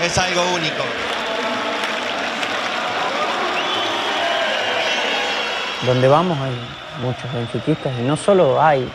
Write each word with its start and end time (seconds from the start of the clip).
es 0.00 0.18
algo 0.18 0.42
único. 0.54 0.82
Donde 5.86 6.08
vamos 6.08 6.38
hay 6.40 6.52
muchos 7.02 7.32
benfiquistas 7.32 7.92
y 7.98 8.02
no 8.02 8.16
solo 8.16 8.62
hay, 8.62 8.88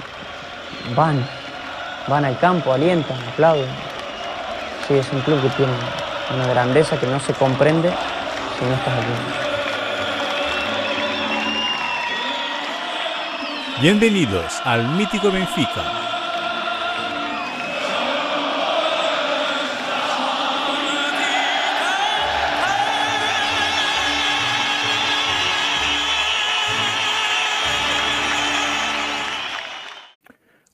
van, 0.96 1.26
van 2.08 2.26
al 2.26 2.40
campo, 2.40 2.74
alientan, 2.74 3.18
aplauden. 3.34 3.70
Sí, 4.88 4.96
es 4.96 5.12
un 5.12 5.22
club 5.22 5.42
que 5.42 5.50
tiene 5.50 5.74
una 6.34 6.48
grandeza 6.48 6.98
que 6.98 7.08
no 7.08 7.20
se 7.20 7.34
comprende 7.34 7.90
si 8.58 8.66
no 8.66 8.74
estás 8.74 8.94
aquí. 8.94 9.48
Bienvenidos 13.82 14.62
al 14.64 14.88
mítico 14.88 15.30
Benfica 15.30 16.07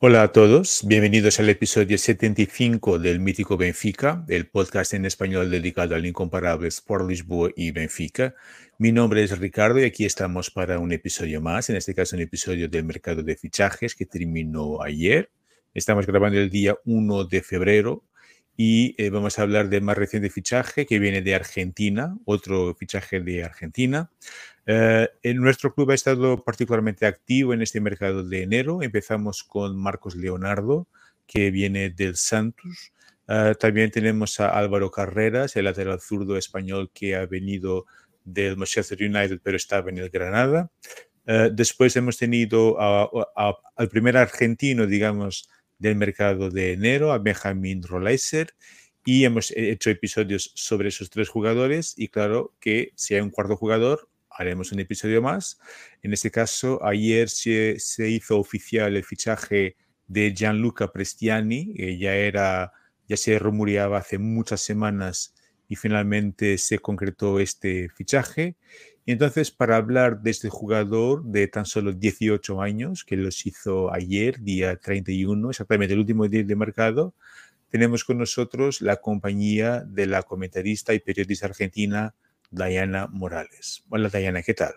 Hola 0.05 0.23
a 0.23 0.31
todos, 0.33 0.81
bienvenidos 0.85 1.39
al 1.39 1.47
episodio 1.47 1.97
75 1.97 2.99
del 2.99 3.21
Mítico 3.21 3.55
Benfica, 3.55 4.25
el 4.27 4.47
podcast 4.47 4.93
en 4.93 5.05
español 5.05 5.49
dedicado 5.49 5.95
al 5.95 6.05
incomparable 6.05 6.67
Sport 6.67 7.09
Lisboa 7.09 7.51
y 7.55 7.71
Benfica. 7.71 8.35
Mi 8.77 8.91
nombre 8.91 9.23
es 9.23 9.39
Ricardo 9.39 9.79
y 9.79 9.85
aquí 9.85 10.03
estamos 10.03 10.51
para 10.51 10.77
un 10.79 10.91
episodio 10.91 11.39
más, 11.39 11.69
en 11.69 11.77
este 11.77 11.95
caso 11.95 12.17
un 12.17 12.21
episodio 12.21 12.67
del 12.67 12.83
mercado 12.83 13.23
de 13.23 13.37
fichajes 13.37 13.95
que 13.95 14.05
terminó 14.05 14.81
ayer. 14.81 15.31
Estamos 15.73 16.05
grabando 16.05 16.37
el 16.37 16.49
día 16.49 16.75
1 16.83 17.23
de 17.23 17.41
febrero 17.41 18.03
y 18.57 19.01
eh, 19.01 19.09
vamos 19.09 19.39
a 19.39 19.43
hablar 19.43 19.69
del 19.69 19.83
más 19.83 19.97
reciente 19.97 20.29
fichaje 20.29 20.85
que 20.85 20.99
viene 20.99 21.21
de 21.21 21.33
Argentina, 21.33 22.17
otro 22.25 22.75
fichaje 22.75 23.21
de 23.21 23.45
Argentina. 23.45 24.11
Eh, 24.65 25.09
en 25.23 25.37
nuestro 25.37 25.73
club 25.73 25.91
ha 25.91 25.95
estado 25.95 26.43
particularmente 26.43 27.05
activo 27.05 27.53
en 27.53 27.61
este 27.61 27.81
mercado 27.81 28.23
de 28.23 28.43
enero. 28.43 28.81
Empezamos 28.81 29.43
con 29.43 29.75
Marcos 29.75 30.15
Leonardo, 30.15 30.87
que 31.27 31.51
viene 31.51 31.89
del 31.89 32.15
Santos. 32.15 32.93
Eh, 33.27 33.55
también 33.59 33.91
tenemos 33.91 34.39
a 34.39 34.49
Álvaro 34.49 34.91
Carreras, 34.91 35.55
el 35.55 35.65
lateral 35.65 35.99
zurdo 35.99 36.37
español 36.37 36.91
que 36.93 37.15
ha 37.15 37.25
venido 37.25 37.85
del 38.23 38.57
Manchester 38.57 38.97
United, 39.01 39.39
pero 39.43 39.57
estaba 39.57 39.89
en 39.89 39.97
el 39.97 40.09
Granada. 40.09 40.71
Eh, 41.25 41.49
después 41.53 41.95
hemos 41.95 42.17
tenido 42.17 42.77
al 42.79 43.89
primer 43.89 44.17
argentino, 44.17 44.87
digamos, 44.87 45.49
del 45.77 45.95
mercado 45.95 46.49
de 46.49 46.73
enero, 46.73 47.11
a 47.11 47.19
Benjamín 47.19 47.83
Roleiser, 47.83 48.53
y 49.05 49.25
hemos 49.25 49.51
hecho 49.51 49.89
episodios 49.89 50.51
sobre 50.55 50.89
esos 50.89 51.09
tres 51.09 51.27
jugadores. 51.29 51.93
Y 51.97 52.07
claro 52.07 52.53
que 52.59 52.91
si 52.95 53.15
hay 53.15 53.21
un 53.21 53.29
cuarto 53.31 53.57
jugador, 53.57 54.09
haremos 54.37 54.71
un 54.71 54.79
episodio 54.79 55.21
más. 55.21 55.59
En 56.01 56.13
este 56.13 56.31
caso, 56.31 56.83
ayer 56.83 57.29
se, 57.29 57.77
hizo 58.09 58.39
oficial 58.39 58.95
el 58.95 59.03
fichaje 59.03 59.75
de 60.07 60.33
Gianluca 60.33 60.91
Prestiani, 60.91 61.73
que 61.73 61.97
ya 61.97 62.15
era, 62.15 62.71
ya 63.07 63.17
se 63.17 63.39
rumoreaba 63.39 63.99
hace 63.99 64.17
muchas 64.17 64.61
semanas 64.61 65.33
y 65.67 65.75
finalmente 65.75 66.57
se 66.57 66.79
concretó 66.79 67.39
este 67.39 67.89
fichaje. 67.89 68.55
Y 69.05 69.11
entonces, 69.11 69.51
para 69.51 69.75
hablar 69.75 70.21
de 70.21 70.31
este 70.31 70.49
jugador 70.49 71.23
de 71.25 71.47
tan 71.47 71.65
solo 71.65 71.91
18 71.93 72.61
años, 72.61 73.03
que 73.03 73.17
los 73.17 73.45
hizo 73.45 73.93
ayer, 73.93 74.39
día 74.39 74.77
31, 74.77 75.49
exactamente 75.49 75.93
el 75.93 75.99
último 75.99 76.27
día 76.27 76.43
de 76.43 76.55
mercado, 76.55 77.13
tenemos 77.69 78.03
con 78.03 78.19
nosotros 78.19 78.81
la 78.81 78.97
compañía 78.97 79.81
de 79.81 80.05
la 80.05 80.21
comentarista 80.21 80.93
y 80.93 80.99
periodista 80.99 81.47
argentina 81.47 82.13
Diana 82.53 83.07
Morales. 83.11 83.83
Hola 83.89 84.09
Diana, 84.09 84.41
¿qué 84.43 84.53
tal? 84.53 84.73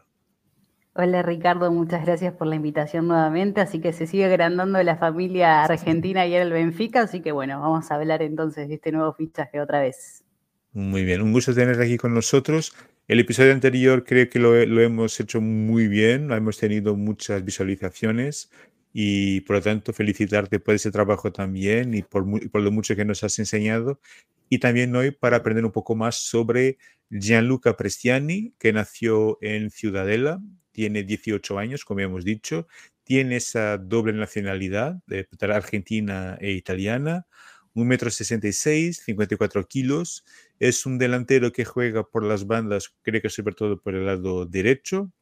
Hola 0.95 1.23
Ricardo, 1.23 1.71
muchas 1.71 2.07
gracias 2.07 2.33
por 2.33 2.47
la 2.47 2.57
invitación 2.57 3.07
nuevamente. 3.07 3.61
Así 3.61 3.81
que 3.81 3.93
se 3.93 4.07
sigue 4.07 4.25
agrandando 4.25 4.83
la 4.83 4.97
familia 4.97 5.63
argentina 5.65 6.27
y 6.27 6.35
el 6.35 6.51
Benfica, 6.51 7.03
así 7.03 7.21
que 7.21 7.33
bueno, 7.33 7.61
vamos 7.61 7.91
a 7.91 7.97
hablar 7.97 8.23
entonces 8.23 8.69
de 8.69 8.77
este 8.77 8.93
nuevo 8.93 9.13
fichaje 9.13 9.61
otra 9.61 9.81
vez. 9.81 10.25
Muy 10.73 11.05
bien, 11.05 11.21
un 11.21 11.33
gusto 11.33 11.55
tener 11.55 11.81
aquí 11.81 11.99
con 11.99 12.15
nosotros. 12.15 12.75
El 13.09 13.21
episodio 13.21 13.53
anterior 13.53 14.05
creo 14.05 14.29
que 14.31 14.39
lo, 14.39 14.65
lo 14.65 14.81
hemos 14.81 15.21
hecho 15.21 15.41
muy 15.43 15.87
bien, 15.87 16.33
hemos 16.33 16.59
tenido 16.59 16.97
muchas 16.97 17.45
visualizaciones 17.45 18.51
y 18.99 19.43
por 19.43 19.57
lo 19.57 19.63
tanto 19.63 19.93
felicitarte 19.93 20.59
por 20.61 20.75
ese 20.75 20.91
trabajo 20.91 21.31
también 21.31 21.93
y 21.93 22.03
por, 22.03 22.25
por, 22.51 22.63
lo 22.63 22.73
mucho 22.73 22.97
que 22.97 23.05
nos 23.05 23.23
has 23.23 23.39
enseñado 23.39 24.01
y 24.49 24.59
también 24.59 24.97
hoy 24.97 25.11
para 25.11 25.37
aprender 25.37 25.67
un 25.67 25.73
poco 25.73 25.95
más 25.95 26.17
sobre 26.17 26.79
Gianluca 27.11 27.77
Prestiani, 27.77 28.55
que 28.59 28.73
nació 28.73 29.39
en 29.41 29.71
Ciudadela, 29.71 30.41
tiene 30.73 31.05
18 31.05 31.59
años, 31.59 31.85
como 31.85 32.01
hemos 32.01 32.25
dicho, 32.25 32.67
tiene 33.05 33.37
esa 33.37 33.79
doble 33.79 34.13
nacionalidad, 34.13 35.01
de 35.07 35.27
argentina 35.53 36.37
e 36.41 36.53
italiana, 36.53 37.27
1,66 37.75 38.87
m, 38.87 38.93
54 38.93 39.69
kilos, 39.69 40.25
es 40.59 40.87
un 40.87 40.99
delantero 40.99 41.53
que 41.53 41.65
juega 41.65 42.05
por 42.05 42.25
las 42.25 42.47
bandas, 42.47 42.95
creo 43.03 43.23
que 43.23 43.31
sobre 43.31 43.55
todo 43.55 43.81
por 43.81 43.95
el 43.95 44.07
lado 44.07 44.47
derecho, 44.47 45.13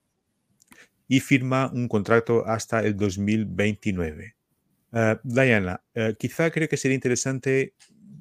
y 1.09 1.21
firma 1.21 1.71
un 1.73 1.89
contrato 1.89 2.47
hasta 2.47 2.81
el 2.81 2.97
2029. 2.97 4.37
Ah, 4.93 5.21
Diana, 5.23 5.83
eh, 5.95 6.15
quizá 6.19 6.51
creo 6.51 6.69
que 6.69 6.77
sería 6.77 6.95
interesante 6.95 7.75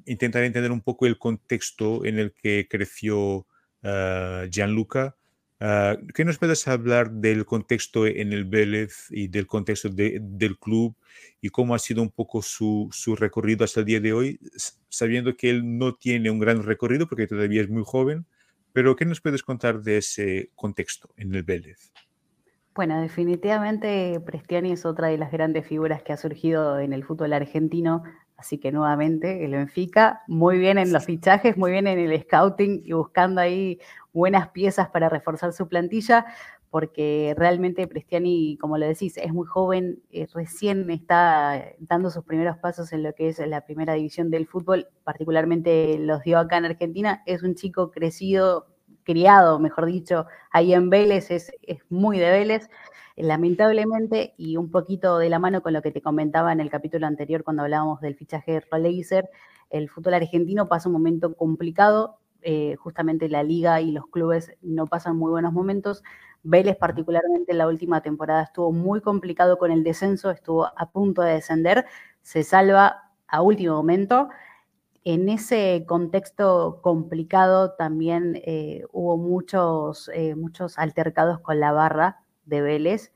intentar 0.06 0.42
entender 0.44 0.72
un 0.72 0.82
poco 0.82 1.06
el 1.06 1.18
contexto 1.18 2.04
en 2.04 2.18
el 2.18 2.32
que 2.32 2.66
creció 2.68 3.46
uh, 3.84 4.48
Gianluca. 4.50 5.16
Uh, 5.60 6.06
¿Qué 6.12 6.24
nos 6.24 6.38
puedes 6.38 6.66
hablar 6.66 7.10
del 7.10 7.46
contexto 7.46 8.06
en 8.06 8.32
el 8.32 8.44
Vélez 8.44 9.06
y 9.10 9.28
del 9.28 9.46
contexto 9.46 9.88
del 9.88 10.58
club 10.58 10.96
y 11.40 11.50
cómo 11.50 11.74
ha 11.74 11.78
sido 11.78 12.02
un 12.02 12.10
poco 12.10 12.42
su, 12.42 12.88
su, 12.92 13.14
recorrido 13.14 13.64
hasta 13.64 13.80
el 13.80 13.86
día 13.86 14.00
de 14.00 14.12
hoy, 14.12 14.40
sabiendo 14.88 15.36
que 15.36 15.50
él 15.50 15.78
no 15.78 15.94
tiene 15.94 16.30
un 16.30 16.40
gran 16.40 16.62
recorrido 16.62 17.06
porque 17.06 17.26
todavía 17.26 17.62
es 17.62 17.70
muy 17.70 17.84
joven, 17.84 18.26
pero 18.72 18.96
¿qué 18.96 19.04
nos 19.04 19.20
puedes 19.20 19.42
contar 19.42 19.82
de 19.82 19.98
ese 19.98 20.50
contexto 20.56 21.10
en 21.16 21.34
el 21.34 21.44
Vélez? 21.44 21.92
Bueno, 22.74 23.00
definitivamente 23.00 24.20
Prestiani 24.26 24.72
es 24.72 24.84
otra 24.84 25.06
de 25.06 25.16
las 25.16 25.30
grandes 25.30 25.64
figuras 25.64 26.02
que 26.02 26.12
ha 26.12 26.16
surgido 26.16 26.80
en 26.80 26.92
el 26.92 27.04
fútbol 27.04 27.32
argentino 27.32 28.02
Así 28.36 28.58
que 28.58 28.72
nuevamente 28.72 29.44
el 29.44 29.52
Benfica, 29.52 30.22
muy 30.26 30.58
bien 30.58 30.76
en 30.78 30.92
los 30.92 31.04
fichajes, 31.04 31.56
muy 31.56 31.70
bien 31.70 31.86
en 31.86 31.98
el 31.98 32.20
scouting 32.22 32.82
y 32.84 32.92
buscando 32.92 33.40
ahí 33.40 33.78
buenas 34.12 34.48
piezas 34.48 34.88
para 34.88 35.08
reforzar 35.08 35.52
su 35.52 35.68
plantilla, 35.68 36.26
porque 36.70 37.34
realmente 37.38 37.86
Prestiani, 37.86 38.58
como 38.60 38.78
lo 38.78 38.86
decís, 38.86 39.16
es 39.16 39.32
muy 39.32 39.46
joven, 39.46 40.02
eh, 40.10 40.26
recién 40.34 40.90
está 40.90 41.64
dando 41.78 42.10
sus 42.10 42.24
primeros 42.24 42.58
pasos 42.58 42.92
en 42.92 43.04
lo 43.04 43.14
que 43.14 43.28
es 43.28 43.38
la 43.46 43.64
primera 43.64 43.94
división 43.94 44.28
del 44.30 44.48
fútbol, 44.48 44.88
particularmente 45.04 45.96
los 45.98 46.22
dio 46.24 46.38
acá 46.38 46.56
en 46.56 46.64
Argentina. 46.64 47.22
Es 47.26 47.44
un 47.44 47.54
chico 47.54 47.92
crecido, 47.92 48.66
criado, 49.04 49.60
mejor 49.60 49.86
dicho, 49.86 50.26
ahí 50.50 50.74
en 50.74 50.90
Vélez, 50.90 51.30
es, 51.30 51.52
es 51.62 51.78
muy 51.90 52.18
de 52.18 52.30
Vélez 52.30 52.68
Lamentablemente, 53.16 54.34
y 54.36 54.56
un 54.56 54.70
poquito 54.72 55.18
de 55.18 55.28
la 55.28 55.38
mano 55.38 55.62
con 55.62 55.72
lo 55.72 55.82
que 55.82 55.92
te 55.92 56.02
comentaba 56.02 56.52
en 56.52 56.58
el 56.60 56.68
capítulo 56.68 57.06
anterior 57.06 57.44
cuando 57.44 57.62
hablábamos 57.62 58.00
del 58.00 58.16
fichaje 58.16 58.52
de 58.52 58.60
Roleiser, 58.60 59.30
el 59.70 59.88
fútbol 59.88 60.14
argentino 60.14 60.66
pasa 60.68 60.88
un 60.88 60.94
momento 60.94 61.36
complicado, 61.36 62.18
eh, 62.42 62.74
justamente 62.76 63.28
la 63.28 63.44
liga 63.44 63.80
y 63.80 63.92
los 63.92 64.06
clubes 64.08 64.52
no 64.62 64.86
pasan 64.86 65.16
muy 65.16 65.30
buenos 65.30 65.52
momentos. 65.52 66.02
Vélez 66.42 66.76
particularmente 66.76 67.52
en 67.52 67.58
la 67.58 67.68
última 67.68 68.02
temporada 68.02 68.42
estuvo 68.42 68.72
muy 68.72 69.00
complicado 69.00 69.58
con 69.58 69.70
el 69.70 69.84
descenso, 69.84 70.30
estuvo 70.32 70.66
a 70.76 70.90
punto 70.90 71.22
de 71.22 71.34
descender, 71.34 71.86
se 72.22 72.42
salva 72.42 73.12
a 73.28 73.42
último 73.42 73.76
momento. 73.76 74.28
En 75.04 75.28
ese 75.28 75.84
contexto 75.88 76.80
complicado 76.82 77.72
también 77.74 78.40
eh, 78.44 78.84
hubo 78.92 79.16
muchos, 79.18 80.10
eh, 80.14 80.34
muchos 80.34 80.78
altercados 80.78 81.40
con 81.40 81.60
la 81.60 81.72
barra 81.72 82.23
de 82.46 82.62
Vélez. 82.62 83.12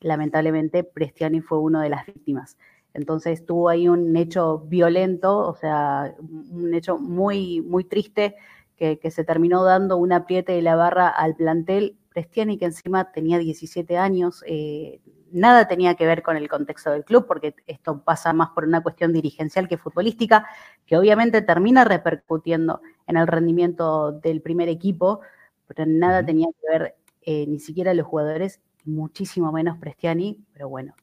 Lamentablemente, 0.00 0.84
Prestiani 0.84 1.40
fue 1.40 1.58
uno 1.58 1.80
de 1.80 1.88
las 1.88 2.06
víctimas. 2.06 2.56
Entonces 2.94 3.46
tuvo 3.46 3.68
ahí 3.68 3.88
un 3.88 4.16
hecho 4.16 4.58
violento, 4.60 5.38
o 5.38 5.54
sea, 5.54 6.14
un 6.20 6.74
hecho 6.74 6.98
muy, 6.98 7.60
muy 7.62 7.84
triste 7.84 8.36
que, 8.76 9.10
se 9.10 9.24
terminó 9.24 9.62
dando 9.62 9.96
un 9.96 10.12
apriete 10.12 10.52
de 10.52 10.62
la 10.62 10.74
barra 10.74 11.08
al 11.08 11.36
plantel. 11.36 11.96
Prestiani, 12.08 12.58
que 12.58 12.66
encima 12.66 13.12
tenía 13.12 13.38
17 13.38 13.96
años, 13.96 14.44
eh, 14.46 15.00
nada 15.30 15.66
tenía 15.66 15.94
que 15.94 16.04
ver 16.04 16.22
con 16.22 16.36
el 16.36 16.48
contexto 16.48 16.90
del 16.90 17.04
club, 17.04 17.26
porque 17.26 17.54
esto 17.66 18.02
pasa 18.02 18.32
más 18.32 18.50
por 18.50 18.64
una 18.64 18.82
cuestión 18.82 19.12
dirigencial 19.12 19.68
que 19.68 19.78
futbolística, 19.78 20.46
que 20.84 20.96
obviamente 20.96 21.42
termina 21.42 21.84
repercutiendo 21.84 22.82
en 23.06 23.16
el 23.16 23.26
rendimiento 23.26 24.12
del 24.12 24.42
primer 24.42 24.68
equipo, 24.68 25.20
pero 25.66 25.86
nada 25.86 26.24
tenía 26.24 26.48
que 26.48 26.78
ver 26.78 26.96
eh, 27.22 27.46
ni 27.46 27.60
siquiera 27.60 27.94
los 27.94 28.06
jugadores, 28.06 28.60
muchísimo 28.84 29.52
menos 29.52 29.78
Prestiani, 29.78 30.44
pero 30.52 30.68
bueno, 30.68 30.94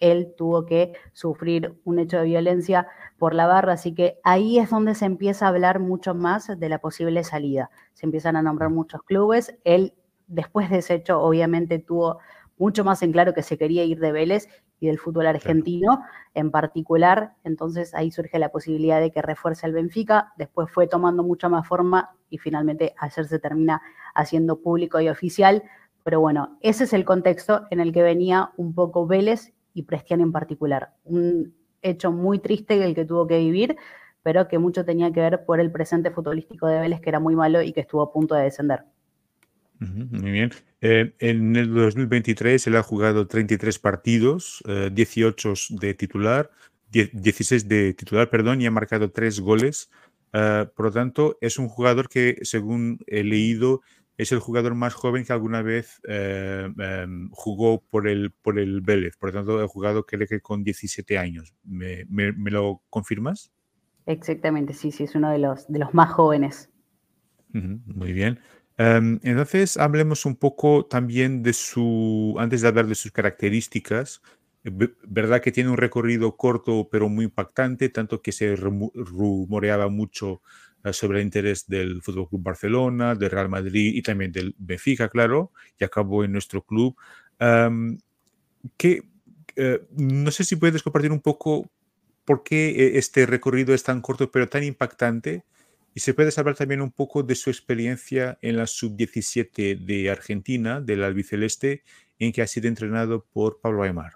él 0.00 0.34
tuvo 0.36 0.64
que 0.64 0.92
sufrir 1.12 1.78
un 1.84 1.98
hecho 1.98 2.18
de 2.18 2.24
violencia 2.24 2.88
por 3.18 3.34
la 3.34 3.46
barra, 3.46 3.74
así 3.74 3.94
que 3.94 4.20
ahí 4.22 4.58
es 4.58 4.70
donde 4.70 4.94
se 4.94 5.04
empieza 5.04 5.46
a 5.46 5.48
hablar 5.48 5.80
mucho 5.80 6.14
más 6.14 6.48
de 6.58 6.68
la 6.68 6.78
posible 6.78 7.24
salida. 7.24 7.70
Se 7.94 8.06
empiezan 8.06 8.36
a 8.36 8.42
nombrar 8.42 8.70
muchos 8.70 9.02
clubes, 9.02 9.58
él 9.64 9.94
después 10.26 10.70
de 10.70 10.78
ese 10.78 10.94
hecho 10.94 11.20
obviamente 11.20 11.78
tuvo 11.78 12.18
mucho 12.58 12.84
más 12.84 13.02
en 13.02 13.12
claro 13.12 13.34
que 13.34 13.42
se 13.42 13.56
quería 13.56 13.84
ir 13.84 13.98
de 14.00 14.12
Vélez 14.12 14.48
y 14.80 14.88
del 14.88 14.98
fútbol 14.98 15.26
argentino 15.26 16.02
en 16.34 16.50
particular, 16.50 17.34
entonces 17.44 17.94
ahí 17.94 18.10
surge 18.10 18.38
la 18.38 18.50
posibilidad 18.50 19.00
de 19.00 19.10
que 19.10 19.22
refuerce 19.22 19.66
el 19.66 19.72
Benfica, 19.72 20.32
después 20.36 20.70
fue 20.70 20.86
tomando 20.86 21.22
mucha 21.22 21.48
más 21.48 21.66
forma 21.66 22.10
y 22.30 22.38
finalmente 22.38 22.94
ayer 22.98 23.26
se 23.26 23.38
termina 23.38 23.80
haciendo 24.14 24.60
público 24.60 25.00
y 25.00 25.08
oficial, 25.08 25.62
pero 26.04 26.20
bueno, 26.20 26.58
ese 26.60 26.84
es 26.84 26.92
el 26.92 27.04
contexto 27.04 27.66
en 27.70 27.80
el 27.80 27.92
que 27.92 28.02
venía 28.02 28.50
un 28.56 28.74
poco 28.74 29.06
Vélez 29.06 29.52
y 29.74 29.82
Prestiani 29.82 30.22
en 30.22 30.32
particular. 30.32 30.94
Un 31.04 31.54
hecho 31.82 32.12
muy 32.12 32.38
triste 32.38 32.82
el 32.82 32.94
que 32.94 33.04
tuvo 33.04 33.26
que 33.26 33.38
vivir, 33.38 33.76
pero 34.22 34.48
que 34.48 34.58
mucho 34.58 34.84
tenía 34.84 35.12
que 35.12 35.20
ver 35.20 35.44
por 35.44 35.60
el 35.60 35.70
presente 35.70 36.10
futbolístico 36.10 36.66
de 36.66 36.80
Vélez, 36.80 37.00
que 37.00 37.08
era 37.10 37.20
muy 37.20 37.36
malo 37.36 37.62
y 37.62 37.72
que 37.72 37.80
estuvo 37.80 38.02
a 38.02 38.12
punto 38.12 38.34
de 38.34 38.44
descender. 38.44 38.84
muy 39.78 40.30
bien. 40.30 40.50
Eh, 40.80 41.14
en 41.18 41.56
el 41.56 41.72
2023 41.74 42.66
él 42.66 42.76
ha 42.76 42.82
jugado 42.82 43.26
33 43.26 43.78
partidos, 43.78 44.62
18 44.92 45.52
eh, 45.52 45.54
de 45.80 45.94
titular, 45.94 46.50
16 46.90 47.68
de 47.68 47.94
titular, 47.94 48.30
perdón, 48.30 48.60
y 48.60 48.66
ha 48.66 48.70
marcado 48.70 49.10
3 49.10 49.40
goles. 49.40 49.90
Eh, 50.32 50.66
por 50.74 50.86
lo 50.86 50.92
tanto, 50.92 51.38
es 51.40 51.58
un 51.58 51.68
jugador 51.68 52.08
que, 52.08 52.38
según 52.42 53.00
he 53.06 53.24
leído, 53.24 53.82
es 54.18 54.32
el 54.32 54.40
jugador 54.40 54.74
más 54.74 54.94
joven 54.94 55.24
que 55.24 55.32
alguna 55.32 55.62
vez 55.62 56.00
eh, 56.08 56.68
em, 56.76 57.30
jugó 57.30 57.80
por 57.80 58.08
el, 58.08 58.32
por 58.32 58.58
el 58.58 58.80
Vélez. 58.80 59.16
Por 59.16 59.30
lo 59.30 59.38
tanto, 59.38 59.62
he 59.62 59.68
jugado 59.68 60.04
creo 60.04 60.26
que 60.26 60.40
con 60.40 60.64
17 60.64 61.16
años. 61.16 61.54
¿Me, 61.62 62.04
lo 62.50 62.82
confirmas? 62.90 63.52
Exactamente, 64.06 64.74
sí, 64.74 64.90
sí, 64.90 65.04
es 65.04 65.14
uno 65.14 65.30
de 65.30 65.38
los, 65.38 65.68
de 65.68 65.78
los 65.78 65.94
más 65.94 66.12
jóvenes. 66.12 66.68
muy 67.52 68.12
bien. 68.12 68.40
Em, 68.76 69.20
entonces, 69.22 69.76
hablemos 69.76 70.26
un 70.26 70.34
poco 70.34 70.86
también 70.86 71.44
de 71.44 71.52
su, 71.52 72.34
antes 72.38 72.60
de 72.62 72.68
hablar 72.68 72.88
de 72.88 72.96
sus 72.96 73.12
características, 73.12 74.20
verdad 74.64 75.40
que 75.40 75.52
tiene 75.52 75.70
un 75.70 75.76
recorrido 75.76 76.36
corto 76.36 76.88
pero 76.90 77.08
muy 77.08 77.26
impactante, 77.26 77.88
tanto 77.88 78.20
que 78.20 78.32
se 78.32 78.56
rumoreaba 78.56 79.88
mucho 79.88 80.34
eh, 80.34 80.67
sobre 80.92 81.18
el 81.18 81.24
interés 81.24 81.66
del 81.66 82.02
Fútbol 82.02 82.28
Club 82.28 82.42
Barcelona, 82.42 83.14
del 83.14 83.30
Real 83.30 83.48
Madrid 83.48 83.94
y 83.94 84.02
también 84.02 84.32
del 84.32 84.54
Benfica, 84.58 85.08
claro, 85.08 85.52
y 85.78 85.84
acabó 85.84 86.24
en 86.24 86.32
nuestro 86.32 86.62
club. 86.62 86.96
que, 88.76 89.02
eh, 89.56 89.80
no 89.90 90.30
sé 90.30 90.44
si 90.44 90.56
puedes 90.56 90.82
compartir 90.82 91.12
un 91.12 91.20
poco 91.20 91.70
por 92.24 92.42
qué 92.42 92.68
eh, 92.68 92.98
este 92.98 93.26
recorrido 93.26 93.74
es 93.74 93.82
tan 93.82 94.00
corto 94.02 94.30
pero 94.30 94.48
tan 94.48 94.64
impactante. 94.64 95.44
Y 95.94 96.00
se 96.00 96.14
puede 96.14 96.30
hablar 96.36 96.54
también 96.54 96.82
un 96.82 96.92
poco 96.92 97.22
de 97.22 97.34
su 97.34 97.50
experiencia 97.50 98.38
en 98.42 98.56
la 98.56 98.66
sub-17 98.66 99.78
de 99.84 100.10
Argentina, 100.10 100.80
del 100.80 101.02
albiceleste, 101.02 101.82
en 102.18 102.32
que 102.32 102.42
ha 102.42 102.46
sido 102.46 102.68
entrenado 102.68 103.24
por 103.32 103.60
Pablo 103.60 103.82
Aymar. 103.82 104.12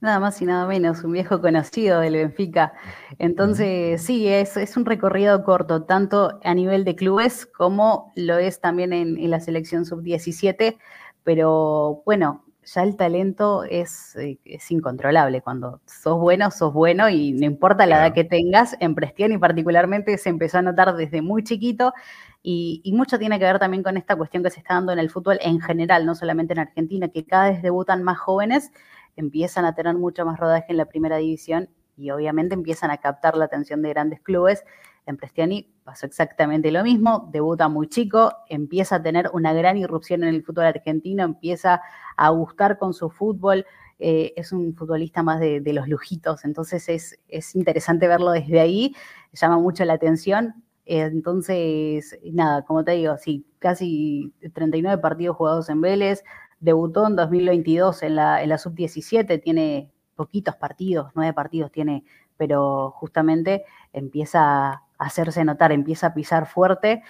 Nada 0.00 0.20
más 0.20 0.40
y 0.40 0.46
nada 0.46 0.64
menos, 0.68 1.02
un 1.02 1.10
viejo 1.10 1.40
conocido 1.40 1.98
del 1.98 2.14
Benfica. 2.14 2.72
Entonces, 3.18 4.00
sí, 4.00 4.28
es, 4.28 4.56
es 4.56 4.76
un 4.76 4.84
recorrido 4.84 5.42
corto, 5.42 5.82
tanto 5.82 6.38
a 6.44 6.54
nivel 6.54 6.84
de 6.84 6.94
clubes 6.94 7.46
como 7.46 8.12
lo 8.14 8.38
es 8.38 8.60
también 8.60 8.92
en, 8.92 9.28
la 9.28 9.40
selección 9.40 9.84
sub-17, 9.84 10.78
pero 11.24 12.02
bueno, 12.06 12.44
ya 12.64 12.84
el 12.84 12.96
talento 12.96 13.64
es, 13.64 14.14
eh, 14.14 14.38
es, 14.44 14.70
incontrolable. 14.70 15.42
Cuando 15.42 15.80
sos 15.86 16.20
bueno, 16.20 16.52
sos 16.52 16.72
bueno 16.72 17.08
y 17.08 17.32
no 17.32 17.46
importa 17.46 17.84
la 17.84 18.06
edad 18.06 18.14
que 18.14 18.22
tengas, 18.22 18.76
en 18.78 18.94
Prestiani 18.94 19.36
particularmente 19.36 20.16
se 20.16 20.28
empezó 20.28 20.58
a 20.58 20.62
notar 20.62 20.94
desde 20.94 21.22
muy 21.22 21.42
chiquito 21.42 21.92
y, 22.40 22.80
y, 22.84 22.92
mucho 22.92 23.18
tiene 23.18 23.40
que 23.40 23.46
ver 23.46 23.58
también 23.58 23.82
con 23.82 23.96
esta 23.96 24.14
cuestión 24.14 24.44
que 24.44 24.50
se 24.50 24.60
está 24.60 24.74
dando 24.74 24.92
en 24.92 25.00
el 25.00 25.10
fútbol 25.10 25.38
en 25.42 25.60
general, 25.60 26.06
no 26.06 26.14
solamente 26.14 26.52
en 26.52 26.60
Argentina, 26.60 27.08
que 27.08 27.24
cada 27.24 27.50
vez 27.50 27.62
debutan 27.62 28.04
más 28.04 28.18
jóvenes 28.18 28.70
empiezan 29.18 29.64
a 29.64 29.74
tener 29.74 29.96
mucho 29.96 30.24
más 30.24 30.38
rodaje 30.38 30.66
en 30.68 30.76
la 30.76 30.86
primera 30.86 31.16
división 31.16 31.68
y 31.96 32.10
obviamente 32.10 32.54
empiezan 32.54 32.90
a 32.90 32.98
captar 32.98 33.36
la 33.36 33.46
atención 33.46 33.82
de 33.82 33.88
grandes 33.90 34.20
clubes. 34.20 34.64
En 35.06 35.16
Prestiani 35.16 35.74
pasó 35.84 36.06
exactamente 36.06 36.70
lo 36.70 36.84
mismo, 36.84 37.28
debuta 37.32 37.68
muy 37.68 37.88
chico, 37.88 38.32
empieza 38.48 38.96
a 38.96 39.02
tener 39.02 39.30
una 39.32 39.52
gran 39.52 39.76
irrupción 39.76 40.22
en 40.22 40.34
el 40.34 40.44
fútbol 40.44 40.66
argentino, 40.66 41.24
empieza 41.24 41.82
a 42.16 42.28
gustar 42.28 42.78
con 42.78 42.94
su 42.94 43.10
fútbol, 43.10 43.66
eh, 43.98 44.32
es 44.36 44.52
un 44.52 44.76
futbolista 44.76 45.22
más 45.22 45.40
de, 45.40 45.60
los 45.72 45.88
lujitos, 45.88 46.44
entonces 46.44 46.88
es, 46.88 47.18
es, 47.26 47.56
interesante 47.56 48.06
verlo 48.06 48.30
desde 48.30 48.60
ahí, 48.60 48.94
llama 49.32 49.58
mucho 49.58 49.84
la 49.84 49.94
atención. 49.94 50.62
entonces, 50.84 52.18
nada, 52.32 52.64
como 52.64 52.84
te 52.84 52.92
digo, 52.92 53.16
sí, 53.18 53.46
casi 53.58 54.32
39 54.52 55.00
partidos 55.02 55.36
jugados 55.36 55.68
en 55.68 55.80
Vélez, 55.80 56.22
debutó 56.60 57.06
en 57.06 57.16
2022 57.16 58.02
en 58.02 58.16
la, 58.16 58.42
en 58.42 58.48
la 58.48 58.58
sub-17, 58.58 59.42
tiene 59.42 59.90
poquitos 60.14 60.56
partidos, 60.56 61.12
nueve 61.14 61.32
partidos 61.32 61.70
tiene, 61.70 62.04
pero 62.36 62.90
justamente 62.90 63.64
empieza 63.92 64.70
a 64.70 64.82
hacerse 64.98 65.44
notar, 65.44 65.72
empieza 65.72 66.08
a 66.08 66.14
pisar 66.14 66.46
fuerte. 66.46 67.02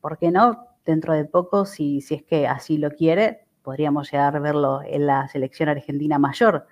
¿Por 0.00 0.18
qué 0.18 0.30
no? 0.30 0.66
Dentro 0.84 1.12
de 1.12 1.24
poco, 1.26 1.66
si, 1.66 2.00
si 2.00 2.14
es 2.14 2.22
que 2.22 2.46
así 2.46 2.78
lo 2.78 2.90
quiere, 2.90 3.46
podríamos 3.62 4.10
llegar 4.10 4.34
a 4.34 4.40
verlo 4.40 4.80
en 4.82 5.06
la 5.06 5.28
selección 5.28 5.68
argentina 5.68 6.18
mayor. 6.18 6.66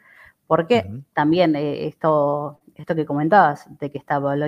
Porque 0.47 0.89
también 1.13 1.55
eh, 1.57 1.87
esto, 1.87 2.61
esto 2.75 2.95
que 2.95 3.05
comentabas, 3.05 3.69
de 3.79 3.91
que 3.91 3.99
está 3.99 4.21
Pablo 4.21 4.47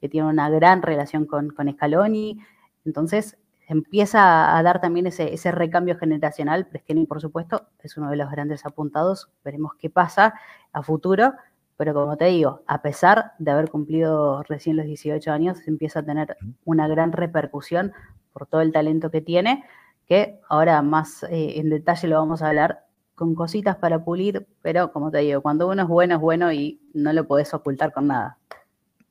que 0.00 0.08
tiene 0.08 0.28
una 0.28 0.48
gran 0.48 0.82
relación 0.82 1.26
con, 1.26 1.50
con 1.50 1.70
Scaloni, 1.70 2.40
entonces 2.84 3.36
empieza 3.68 4.56
a 4.56 4.62
dar 4.62 4.80
también 4.80 5.06
ese, 5.06 5.32
ese 5.32 5.52
recambio 5.52 5.96
generacional. 5.96 6.66
Prestiani, 6.66 7.06
por 7.06 7.20
supuesto, 7.20 7.68
es 7.82 7.96
uno 7.96 8.10
de 8.10 8.16
los 8.16 8.30
grandes 8.30 8.66
apuntados. 8.66 9.30
Veremos 9.44 9.72
qué 9.78 9.90
pasa 9.90 10.34
a 10.72 10.82
futuro. 10.82 11.34
Pero 11.76 11.94
como 11.94 12.16
te 12.16 12.24
digo, 12.24 12.62
a 12.66 12.82
pesar 12.82 13.34
de 13.38 13.52
haber 13.52 13.70
cumplido 13.70 14.42
recién 14.42 14.76
los 14.76 14.86
18 14.86 15.30
años, 15.30 15.58
empieza 15.68 16.00
a 16.00 16.02
tener 16.02 16.36
una 16.64 16.88
gran 16.88 17.12
repercusión 17.12 17.92
por 18.32 18.46
todo 18.46 18.62
el 18.62 18.72
talento 18.72 19.12
que 19.12 19.20
tiene, 19.20 19.64
que 20.06 20.40
ahora 20.48 20.82
más 20.82 21.22
eh, 21.24 21.60
en 21.60 21.70
detalle 21.70 22.08
lo 22.08 22.16
vamos 22.16 22.42
a 22.42 22.48
hablar 22.48 22.84
con 23.14 23.34
cositas 23.34 23.76
para 23.76 24.04
pulir, 24.04 24.48
pero 24.62 24.92
como 24.92 25.10
te 25.10 25.18
digo, 25.18 25.40
cuando 25.40 25.68
uno 25.68 25.82
es 25.82 25.88
bueno 25.88 26.14
es 26.14 26.20
bueno 26.20 26.52
y 26.52 26.80
no 26.94 27.12
lo 27.12 27.26
podés 27.26 27.52
ocultar 27.54 27.92
con 27.92 28.08
nada. 28.08 28.37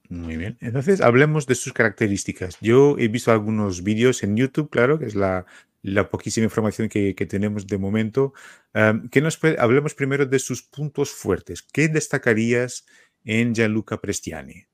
Muy 0.10 0.38
bien. 0.38 0.58
Entonces, 0.62 1.02
hablemos 1.02 1.48
de 1.48 1.56
sus 1.56 1.74
características. 1.74 2.58
Yo 2.62 2.96
he 2.98 3.08
visto 3.08 3.32
algunos 3.32 3.84
vídeos 3.84 4.24
en 4.24 4.38
YouTube, 4.38 4.70
claro, 4.70 5.00
que 5.00 5.06
es 5.06 5.16
la, 5.16 5.46
poquísima 6.10 6.46
información 6.46 6.88
que, 6.88 7.14
tenemos 7.30 7.68
de 7.68 7.78
momento. 7.78 8.34
que 9.12 9.22
nos 9.22 9.40
hablemos 9.60 9.94
primero 9.96 10.26
de 10.26 10.40
sus 10.40 10.64
puntos 10.64 11.12
fuertes. 11.12 11.62
¿Qué 11.62 11.88
destacarías 11.90 12.86
en 13.26 13.54
Gianluca 13.54 14.00
Prestiani? 14.00 14.66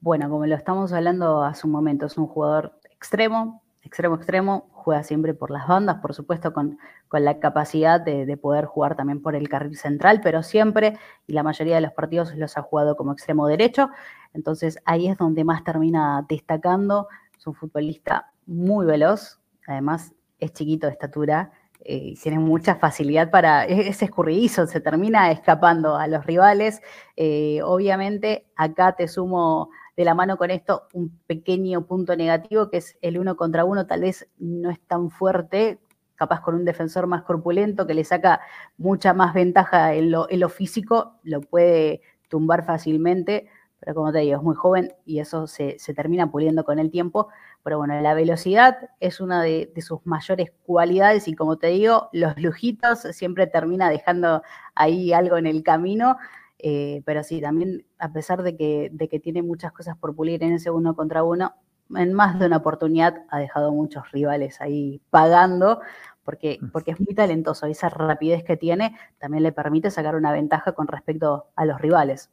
Bueno, 0.00 0.30
como 0.30 0.46
lo 0.46 0.54
estamos 0.54 0.92
hablando 0.92 1.42
hace 1.42 1.66
un 1.66 1.72
momento, 1.72 2.06
es 2.06 2.16
un 2.16 2.28
jugador 2.28 2.78
extremo, 2.90 3.62
extremo, 3.82 4.16
extremo, 4.16 4.68
juega 4.72 5.02
siempre 5.02 5.34
por 5.34 5.50
las 5.50 5.66
bandas, 5.66 5.96
por 6.00 6.14
supuesto 6.14 6.52
con, 6.52 6.78
con 7.08 7.24
la 7.24 7.40
capacidad 7.40 8.00
de, 8.00 8.36
poder 8.36 8.66
jugar 8.66 8.96
también 8.96 9.22
por 9.22 9.34
el 9.34 9.48
carril 9.48 9.76
central, 9.76 10.20
pero 10.22 10.42
siempre, 10.42 10.98
y 11.26 11.32
la 11.32 11.42
mayoría 11.42 11.76
de 11.76 11.80
los 11.80 11.92
partidos 11.92 12.34
los 12.36 12.56
ha 12.56 12.62
jugado 12.62 12.96
como 12.96 13.12
extremo 13.12 13.46
derecho, 13.46 13.90
entonces 14.34 14.78
ahí 14.84 15.08
es 15.08 15.16
donde 15.16 15.44
más 15.44 15.64
termina 15.64 16.24
destacando, 16.28 17.08
es 17.36 17.46
un 17.46 17.54
futbolista 17.54 18.30
muy 18.46 18.86
veloz, 18.86 19.40
además 19.66 20.14
es 20.38 20.52
chiquito 20.52 20.86
de 20.86 20.92
estatura, 20.92 21.52
eh, 21.80 22.14
tiene 22.20 22.38
mucha 22.38 22.74
facilidad 22.76 23.30
para, 23.30 23.64
es, 23.66 24.02
escurridizo, 24.02 24.66
se 24.66 24.80
termina 24.80 25.30
escapando 25.30 25.96
a 25.96 26.06
los 26.06 26.26
rivales. 26.26 26.82
Eh, 27.16 27.60
obviamente, 27.62 28.46
acá 28.56 28.92
te 28.92 29.08
sumo 29.08 29.70
de 29.98 30.04
la 30.04 30.14
mano 30.14 30.36
con 30.36 30.52
esto 30.52 30.86
un 30.92 31.18
pequeño 31.26 31.84
punto 31.84 32.14
negativo, 32.14 32.70
que 32.70 32.76
es 32.76 32.96
el 33.02 33.18
uno 33.18 33.36
contra 33.36 33.64
uno, 33.64 33.88
tal 33.88 34.02
vez 34.02 34.28
no 34.38 34.70
es 34.70 34.78
tan 34.86 35.10
fuerte, 35.10 35.80
capaz 36.14 36.40
con 36.40 36.54
un 36.54 36.64
defensor 36.64 37.08
más 37.08 37.24
corpulento 37.24 37.84
que 37.84 37.94
le 37.94 38.04
saca 38.04 38.40
mucha 38.76 39.12
más 39.12 39.34
ventaja 39.34 39.94
en 39.94 40.12
lo, 40.12 40.48
físico, 40.50 41.16
lo 41.24 41.40
puede 41.40 42.00
tumbar 42.28 42.64
fácilmente, 42.64 43.48
pero 43.80 43.96
como 43.96 44.12
te 44.12 44.20
digo, 44.20 44.36
es 44.36 44.42
muy 44.44 44.54
joven 44.54 44.92
y 45.04 45.18
eso 45.18 45.48
se, 45.48 45.76
termina 45.96 46.30
puliendo 46.30 46.62
con 46.64 46.78
el 46.78 46.92
tiempo. 46.92 47.28
Pero 47.64 47.78
bueno, 47.78 48.00
la 48.00 48.14
velocidad 48.14 48.76
es 49.00 49.20
una 49.20 49.42
de, 49.42 49.72
de, 49.74 49.82
sus 49.82 49.98
mayores 50.06 50.52
cualidades 50.64 51.26
y 51.26 51.34
como 51.34 51.58
te 51.58 51.68
digo, 51.68 52.08
los 52.12 52.40
lujitos 52.40 53.00
siempre 53.00 53.48
termina 53.48 53.90
dejando 53.90 54.42
ahí 54.76 55.12
algo 55.12 55.38
en 55.38 55.46
el 55.48 55.64
camino. 55.64 56.18
Eh, 56.58 57.02
pero 57.04 57.22
sí, 57.22 57.40
también 57.40 57.86
a 57.98 58.12
pesar 58.12 58.42
de 58.42 58.56
que, 58.56 58.90
de 58.92 59.08
que 59.08 59.20
tiene 59.20 59.42
muchas 59.42 59.72
cosas 59.72 59.96
por 59.96 60.14
pulir 60.14 60.42
en 60.42 60.54
ese 60.54 60.70
uno 60.70 60.96
contra 60.96 61.22
uno, 61.22 61.54
en 61.94 62.12
más 62.12 62.38
de 62.38 62.46
una 62.46 62.58
oportunidad 62.58 63.24
ha 63.30 63.38
dejado 63.38 63.72
muchos 63.72 64.10
rivales 64.12 64.60
ahí 64.60 65.00
pagando, 65.10 65.80
porque, 66.24 66.58
mm. 66.60 66.70
porque 66.70 66.90
es 66.90 67.00
muy 67.00 67.14
talentoso. 67.14 67.66
Esa 67.66 67.88
rapidez 67.88 68.44
que 68.44 68.56
tiene 68.56 68.96
también 69.18 69.42
le 69.42 69.52
permite 69.52 69.90
sacar 69.90 70.14
una 70.14 70.32
ventaja 70.32 70.72
con 70.72 70.86
respecto 70.86 71.46
a 71.56 71.64
los 71.64 71.80
rivales. 71.80 72.30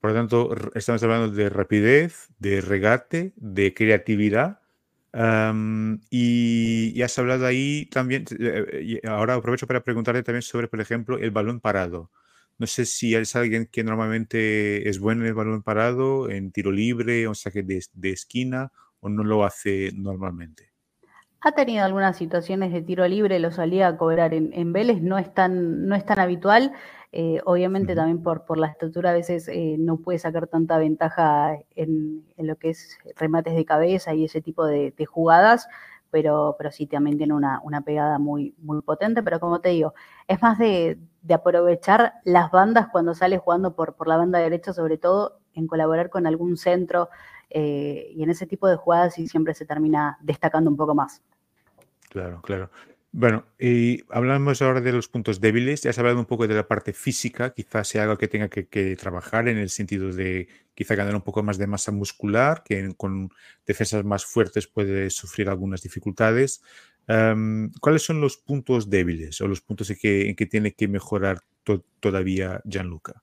Por 0.00 0.10
lo 0.10 0.16
tanto, 0.16 0.54
estamos 0.74 1.02
hablando 1.02 1.30
de 1.30 1.50
rapidez, 1.50 2.28
de 2.38 2.60
regate, 2.60 3.32
de 3.36 3.74
creatividad. 3.74 4.60
y, 6.10 6.92
y, 6.94 7.02
has 7.02 7.18
hablado 7.18 7.46
ahí 7.46 7.86
también, 7.86 8.24
eh, 8.38 9.00
ahora 9.06 9.34
aprovecho 9.34 9.66
para 9.66 9.82
preguntarte 9.82 10.22
también 10.22 10.42
sobre, 10.42 10.68
por 10.68 10.80
ejemplo, 10.80 11.18
el 11.18 11.30
balón 11.32 11.60
parado. 11.60 12.10
No 12.58 12.66
sé 12.66 12.86
si 12.86 13.14
es 13.14 13.36
alguien 13.36 13.68
que 13.70 13.84
normalmente 13.84 14.88
es 14.88 14.98
bueno 14.98 15.22
en 15.22 15.28
el 15.28 15.34
balón 15.34 15.62
parado, 15.62 16.30
en 16.30 16.52
tiro 16.52 16.72
libre, 16.72 17.26
o 17.26 17.34
saque 17.34 17.62
de, 17.62 17.84
de 17.92 18.10
esquina, 18.10 18.72
o 19.00 19.08
no 19.08 19.24
lo 19.24 19.44
hace 19.44 19.90
normalmente. 19.94 20.76
Ha 21.40 21.52
tenido 21.52 21.84
algunas 21.84 22.16
situaciones 22.16 22.72
de 22.72 22.82
tiro 22.82 23.06
libre, 23.06 23.38
lo 23.38 23.52
solía 23.52 23.96
cobrar 23.96 24.34
en, 24.34 24.72
Vélez, 24.72 25.00
no 25.00 25.18
es 25.18 25.32
tan, 25.32 25.86
no 25.86 25.94
es 25.94 26.04
tan 26.04 26.18
habitual. 26.18 26.72
Eh, 27.12 27.40
obviamente 27.44 27.94
también 27.94 28.22
por, 28.22 28.44
por 28.44 28.58
la 28.58 28.66
estatura 28.66 29.10
a 29.10 29.14
veces 29.14 29.48
eh, 29.48 29.76
no 29.78 29.98
puede 29.98 30.18
sacar 30.18 30.48
tanta 30.48 30.76
ventaja 30.76 31.56
en, 31.76 32.24
lo 32.36 32.56
que 32.56 32.70
es 32.70 32.98
remates 33.16 33.54
de 33.54 33.64
cabeza 33.64 34.12
y 34.12 34.24
ese 34.24 34.42
tipo 34.42 34.66
de, 34.66 34.92
de 34.96 35.06
jugadas 35.06 35.68
pero, 36.16 36.54
pero 36.56 36.72
sí 36.72 36.86
también 36.86 37.18
tiene 37.18 37.34
una, 37.34 37.60
pegada 37.84 38.18
muy, 38.18 38.54
muy 38.56 38.80
potente, 38.80 39.22
pero 39.22 39.38
como 39.38 39.60
te 39.60 39.68
digo, 39.68 39.92
es 40.26 40.40
más 40.40 40.58
de, 40.58 40.98
aprovechar 41.28 42.14
las 42.24 42.50
bandas 42.50 42.86
cuando 42.90 43.14
sale 43.14 43.36
jugando 43.36 43.74
por, 43.74 43.96
por 43.96 44.08
la 44.08 44.16
banda 44.16 44.38
derecha, 44.38 44.72
sobre 44.72 44.96
todo 44.96 45.40
en 45.52 45.66
colaborar 45.66 46.08
con 46.08 46.26
algún 46.26 46.56
centro 46.56 47.10
eh, 47.50 48.12
y 48.14 48.22
en 48.22 48.30
ese 48.30 48.46
tipo 48.46 48.66
de 48.66 48.76
jugadas 48.76 49.18
y 49.18 49.28
siempre 49.28 49.52
se 49.52 49.66
termina 49.66 50.16
destacando 50.22 50.70
un 50.70 50.78
poco 50.78 50.94
más. 50.94 51.20
Claro, 52.08 52.40
claro. 52.40 52.70
Bueno, 53.18 53.44
y 53.58 54.02
hablamos 54.10 54.60
ahora 54.60 54.82
de 54.82 54.92
los 54.92 55.08
puntos 55.08 55.40
débiles. 55.40 55.80
Ya 55.80 55.88
has 55.88 55.98
hablado 55.98 56.18
un 56.18 56.26
poco 56.26 56.46
de 56.46 56.54
la 56.54 56.68
parte 56.68 56.92
física, 56.92 57.54
quizás 57.54 57.88
sea 57.88 58.02
algo 58.02 58.18
que 58.18 58.28
tenga 58.28 58.50
que, 58.50 58.94
trabajar 59.00 59.48
en 59.48 59.56
el 59.56 59.70
sentido 59.70 60.12
de 60.12 60.48
quizá 60.74 60.96
ganar 60.96 61.14
un 61.14 61.22
poco 61.22 61.42
más 61.42 61.56
de 61.56 61.66
masa 61.66 61.92
muscular, 61.92 62.62
que 62.62 62.94
con 62.94 63.30
defensas 63.66 64.04
más 64.04 64.26
fuertes 64.26 64.66
puede 64.66 65.08
sufrir 65.08 65.48
algunas 65.48 65.80
dificultades. 65.80 66.62
Em, 67.08 67.72
¿Cuáles 67.80 68.02
son 68.02 68.20
los 68.20 68.36
puntos 68.36 68.90
débiles 68.90 69.40
o 69.40 69.48
los 69.48 69.62
puntos 69.62 69.88
en 69.88 69.96
que, 70.36 70.46
tiene 70.50 70.72
que 70.72 70.86
mejorar 70.86 71.38
todavía 72.00 72.60
Gianluca? 72.66 73.22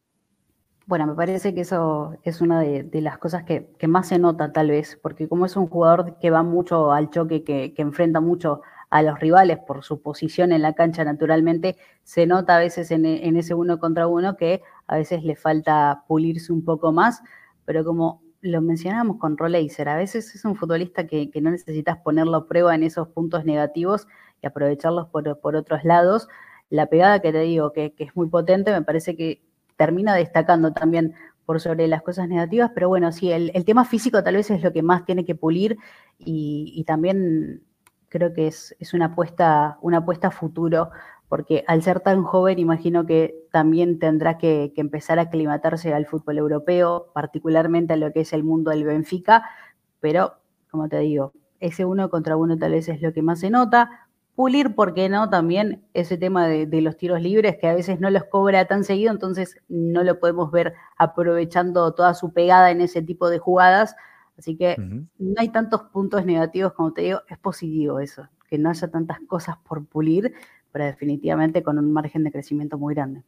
Bueno, 0.87 1.05
me 1.05 1.13
parece 1.13 1.53
que 1.53 1.61
eso 1.61 2.17
es 2.23 2.41
una 2.41 2.61
de, 2.61 2.89
las 2.99 3.19
cosas 3.19 3.43
que, 3.43 3.69
más 3.87 4.07
se 4.07 4.17
nota 4.17 4.51
tal 4.51 4.71
vez, 4.71 4.97
porque 5.03 5.27
como 5.27 5.45
es 5.45 5.55
un 5.55 5.67
jugador 5.67 6.17
que 6.19 6.31
va 6.31 6.41
mucho 6.41 6.91
al 6.91 7.11
choque, 7.11 7.43
que, 7.43 7.75
que 7.75 7.83
enfrenta 7.83 8.21
mucho 8.21 8.63
a 8.93 9.01
los 9.01 9.19
rivales 9.19 9.57
por 9.57 9.83
su 9.83 10.03
posición 10.03 10.51
en 10.51 10.61
la 10.61 10.73
cancha 10.73 11.03
naturalmente, 11.03 11.77
se 12.03 12.27
nota 12.27 12.57
a 12.57 12.59
veces 12.59 12.91
en, 12.91 13.05
ese 13.05 13.55
uno 13.55 13.79
contra 13.79 14.05
uno 14.05 14.37
que 14.37 14.61
a 14.85 14.97
veces 14.97 15.23
le 15.23 15.35
falta 15.35 16.03
pulirse 16.07 16.53
un 16.53 16.63
poco 16.63 16.91
más, 16.91 17.23
pero 17.65 17.83
como 17.83 18.21
lo 18.41 18.61
mencionábamos 18.61 19.17
con 19.17 19.35
Roleiser, 19.35 19.89
a 19.89 19.97
veces 19.97 20.35
es 20.35 20.45
un 20.45 20.55
futbolista 20.55 21.07
que, 21.07 21.27
no 21.41 21.49
necesitas 21.49 21.97
ponerlo 21.97 22.37
a 22.37 22.47
prueba 22.47 22.75
en 22.75 22.83
esos 22.83 23.07
puntos 23.07 23.45
negativos 23.45 24.07
y 24.43 24.45
aprovecharlos 24.45 25.07
por, 25.07 25.27
otros 25.27 25.83
lados. 25.83 26.27
La 26.69 26.85
pegada 26.85 27.19
que 27.19 27.31
te 27.31 27.39
digo 27.39 27.73
que, 27.73 27.95
es 27.97 28.15
muy 28.15 28.27
potente, 28.29 28.71
me 28.71 28.83
parece 28.83 29.15
que 29.15 29.41
termina 29.75 30.13
destacando 30.13 30.71
también 30.71 31.15
por 31.47 31.59
sobre 31.59 31.87
las 31.87 32.03
cosas 32.03 32.29
negativas, 32.29 32.69
pero 32.75 32.89
bueno, 32.89 33.11
sí, 33.11 33.31
el, 33.31 33.65
tema 33.65 33.85
físico 33.85 34.21
tal 34.21 34.35
vez 34.35 34.51
es 34.51 34.61
lo 34.61 34.71
que 34.71 34.83
más 34.83 35.03
tiene 35.03 35.25
que 35.25 35.33
pulir 35.33 35.79
y 36.19 36.83
también 36.85 37.63
creo 38.13 38.31
que 38.31 38.45
es, 38.45 38.75
una, 38.93 39.05
apuesta, 39.05 39.79
una 39.81 39.97
apuesta 39.97 40.27
a 40.27 40.31
futuro, 40.31 40.91
porque 41.27 41.65
al 41.67 41.81
ser 41.81 41.99
tan 41.99 42.23
joven 42.23 42.59
imagino 42.59 43.07
que 43.07 43.33
también 43.51 43.97
tendrá 43.97 44.37
que, 44.37 44.71
empezar 44.75 45.17
a 45.17 45.23
aclimatarse 45.23 45.95
al 45.95 46.05
fútbol 46.05 46.37
europeo, 46.37 47.07
particularmente 47.11 47.93
a 47.93 47.97
lo 47.97 48.13
que 48.13 48.19
es 48.19 48.31
el 48.31 48.43
mundo 48.43 48.69
del 48.69 48.83
Benfica, 48.83 49.43
pero 49.99 50.35
como 50.69 50.89
te 50.89 50.99
digo, 50.99 51.33
ese 51.59 51.85
uno 51.85 52.11
contra 52.11 52.37
uno 52.37 52.55
tal 52.55 52.73
vez 52.73 52.87
es 52.87 53.01
lo 53.01 53.13
que 53.13 53.23
más 53.23 53.39
se 53.39 53.49
nota. 53.49 53.89
Pulir, 54.35 54.75
¿por 54.75 54.93
qué 54.93 55.09
no? 55.09 55.29
También 55.31 55.83
ese 55.95 56.17
tema 56.17 56.47
de, 56.47 56.81
los 56.81 56.97
tiros 56.97 57.19
libres, 57.19 57.57
que 57.59 57.67
a 57.67 57.73
veces 57.73 57.99
no 57.99 58.11
los 58.11 58.25
cobra 58.25 58.65
tan 58.65 58.83
seguido, 58.83 59.11
entonces 59.11 59.57
no 59.69 60.03
lo 60.03 60.19
podemos 60.19 60.51
ver 60.51 60.75
aprovechando 60.97 61.93
toda 61.95 62.13
su 62.13 62.31
pegada 62.31 62.69
en 62.69 62.81
ese 62.81 63.01
tipo 63.01 63.29
de 63.29 63.39
jugadas, 63.39 63.95
Así 64.37 64.57
que 64.57 64.75
no 64.77 65.35
hay 65.37 65.49
tantos 65.49 65.83
puntos 65.91 66.25
negativos 66.25 66.73
como 66.73 66.93
te 66.93 67.03
digo, 67.03 67.21
es 67.29 67.37
positivo 67.37 67.99
eso, 67.99 68.27
que 68.49 68.57
no 68.57 68.69
haya 68.69 68.87
tantas 68.89 69.19
cosas 69.27 69.57
por 69.57 69.85
pulir, 69.85 70.33
pero 70.71 70.85
definitivamente 70.85 71.61
con 71.61 71.77
un 71.77 71.91
margen 71.91 72.23
de 72.23 72.31
crecimiento 72.31 72.77
muy 72.77 72.95
grande. 72.95 73.23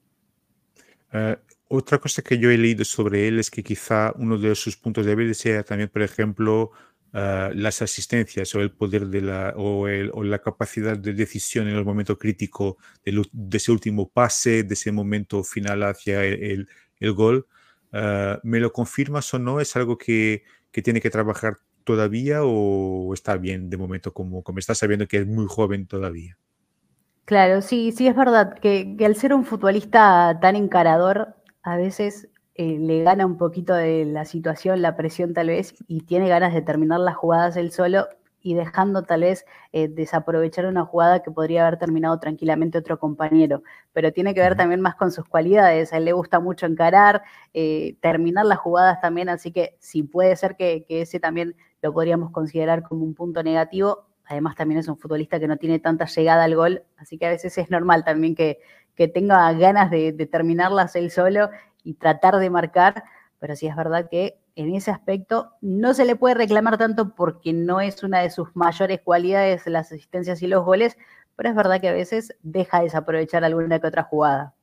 Eh, 1.13 1.37
otra 1.67 1.99
cosa 1.99 2.21
que 2.21 2.37
yo 2.37 2.49
he 2.49 2.57
leído 2.57 2.83
sobre 2.83 3.27
él 3.27 3.39
es 3.39 3.49
que 3.49 3.63
quizá 3.63 4.13
uno 4.17 4.37
de 4.37 4.53
sus 4.55 4.77
puntos 4.77 5.05
débiles 5.05 5.37
sea 5.37 5.63
también, 5.63 5.89
por 5.89 6.01
ejemplo, 6.01 6.71
eh, 7.13 7.51
las 7.55 7.81
asistencias 7.81 8.53
o 8.55 8.59
el 8.59 8.71
poder 8.71 9.07
de 9.07 9.21
la, 9.21 9.53
o, 9.55 9.87
la 9.87 10.39
capacidad 10.39 10.97
de 10.97 11.13
decisión 11.13 11.67
en 11.67 11.75
el 11.75 11.85
momento 11.85 12.17
crítico 12.17 12.77
de, 13.05 13.23
ese 13.53 13.71
último 13.71 14.09
pase, 14.09 14.63
de 14.63 14.73
ese 14.73 14.91
momento 14.91 15.43
final 15.43 15.83
hacia 15.83 16.25
el, 16.25 16.67
gol. 17.13 17.47
Eh, 17.93 18.37
¿Me 18.43 18.59
lo 18.59 18.73
confirmas 18.73 19.33
o 19.33 19.39
no? 19.39 19.61
¿Es 19.61 19.75
algo 19.77 19.97
que, 19.97 20.43
que 20.75 20.81
tiene 20.81 20.99
que 20.99 21.09
trabajar 21.09 21.59
todavía 21.85 22.41
o 22.43 23.13
está 23.13 23.37
bien 23.37 23.69
de 23.69 23.77
momento 23.77 24.11
como, 24.11 24.43
como 24.43 24.59
está 24.59 24.75
sabiendo 24.75 25.07
que 25.07 25.19
es 25.19 25.25
muy 25.25 25.45
joven 25.47 25.87
todavía? 25.87 26.37
Claro, 27.23 27.61
sí, 27.61 27.93
sí 27.93 28.09
es 28.09 28.15
verdad 28.17 28.59
que, 28.59 28.93
al 29.05 29.15
ser 29.15 29.33
un 29.33 29.45
futbolista 29.45 30.37
tan 30.41 30.57
encarador, 30.57 31.33
a 31.63 31.77
veces 31.77 32.27
eh, 32.55 32.77
le 32.77 33.03
gana 33.03 33.25
un 33.25 33.37
poquito 33.37 33.73
de 33.73 34.03
la 34.03 34.25
situación, 34.25 34.81
la 34.81 34.97
presión 34.97 35.33
tal 35.33 35.47
vez, 35.47 35.75
y 35.87 36.01
tiene 36.01 36.27
ganas 36.27 36.53
de 36.53 36.61
terminar 36.61 36.99
las 36.99 37.15
jugadas 37.15 37.55
él 37.55 37.71
solo 37.71 38.09
y 38.45 38.53
dejando 38.53 39.01
tal 39.01 39.21
vez 39.21 39.43
eh, 39.71 39.87
desaprovechar 39.87 40.67
una 40.67 40.85
jugada 40.85 41.23
que 41.23 41.31
podría 41.31 41.65
haber 41.65 41.79
terminado 41.79 42.19
tranquilamente 42.19 42.77
otro 42.77 42.99
compañero. 42.99 43.63
Pero 43.91 44.13
tiene 44.13 44.35
que 44.35 44.39
ver 44.39 44.55
también 44.55 44.81
más 44.81 44.93
con 44.93 45.11
sus 45.11 45.25
cualidades. 45.25 45.91
A 45.91 45.97
él 45.97 46.05
le 46.05 46.11
gusta 46.11 46.39
mucho 46.39 46.67
encarar, 46.67 47.23
eh, 47.55 47.97
terminar 48.01 48.45
las 48.45 48.59
jugadas 48.59 49.01
también, 49.01 49.29
así 49.29 49.51
que 49.51 49.75
si 49.79 50.03
puede 50.03 50.35
ser 50.35 50.55
que, 50.55 50.85
ese 50.89 51.19
también 51.19 51.55
lo 51.81 51.91
podríamos 51.91 52.29
considerar 52.29 52.83
como 52.83 53.03
un 53.03 53.15
punto 53.15 53.41
negativo. 53.41 54.05
Además 54.25 54.55
también 54.55 54.79
es 54.79 54.87
un 54.87 54.99
futbolista 54.99 55.39
que 55.39 55.47
no 55.47 55.57
tiene 55.57 55.79
tanta 55.79 56.05
llegada 56.05 56.43
al 56.43 56.55
gol, 56.55 56.83
así 56.97 57.17
que 57.17 57.25
a 57.25 57.29
veces 57.29 57.57
es 57.57 57.71
normal 57.71 58.03
también 58.03 58.35
que, 58.35 58.59
tenga 59.11 59.51
ganas 59.53 59.89
de, 59.89 60.11
de 60.11 60.25
terminarlas 60.27 60.95
él 60.95 61.09
solo 61.09 61.49
y 61.83 61.95
tratar 61.95 62.37
de 62.37 62.51
marcar, 62.51 63.03
pero 63.39 63.55
sí 63.55 63.65
es 63.65 63.75
verdad 63.75 64.07
que 64.07 64.37
en 64.55 64.73
ese 64.73 64.91
aspecto 64.91 65.51
no 65.61 65.93
se 65.93 66.05
le 66.05 66.15
puede 66.15 66.35
reclamar 66.35 66.77
tanto 66.77 67.13
porque 67.15 67.53
no 67.53 67.81
es 67.81 68.03
una 68.03 68.21
de 68.21 68.29
sus 68.29 68.55
mayores 68.55 69.01
cualidades 69.03 69.67
las 69.67 69.91
asistencias 69.91 70.41
y 70.41 70.47
los 70.47 70.63
goles, 70.63 70.97
pero 71.35 71.49
es 71.49 71.55
verdad 71.55 71.81
que 71.81 71.89
a 71.89 71.93
veces 71.93 72.35
deja 72.41 72.81
desaprovechar 72.81 73.43
alguna 73.43 73.79
que 73.79 73.87
otra 73.87 74.03
jugada. 74.03 74.55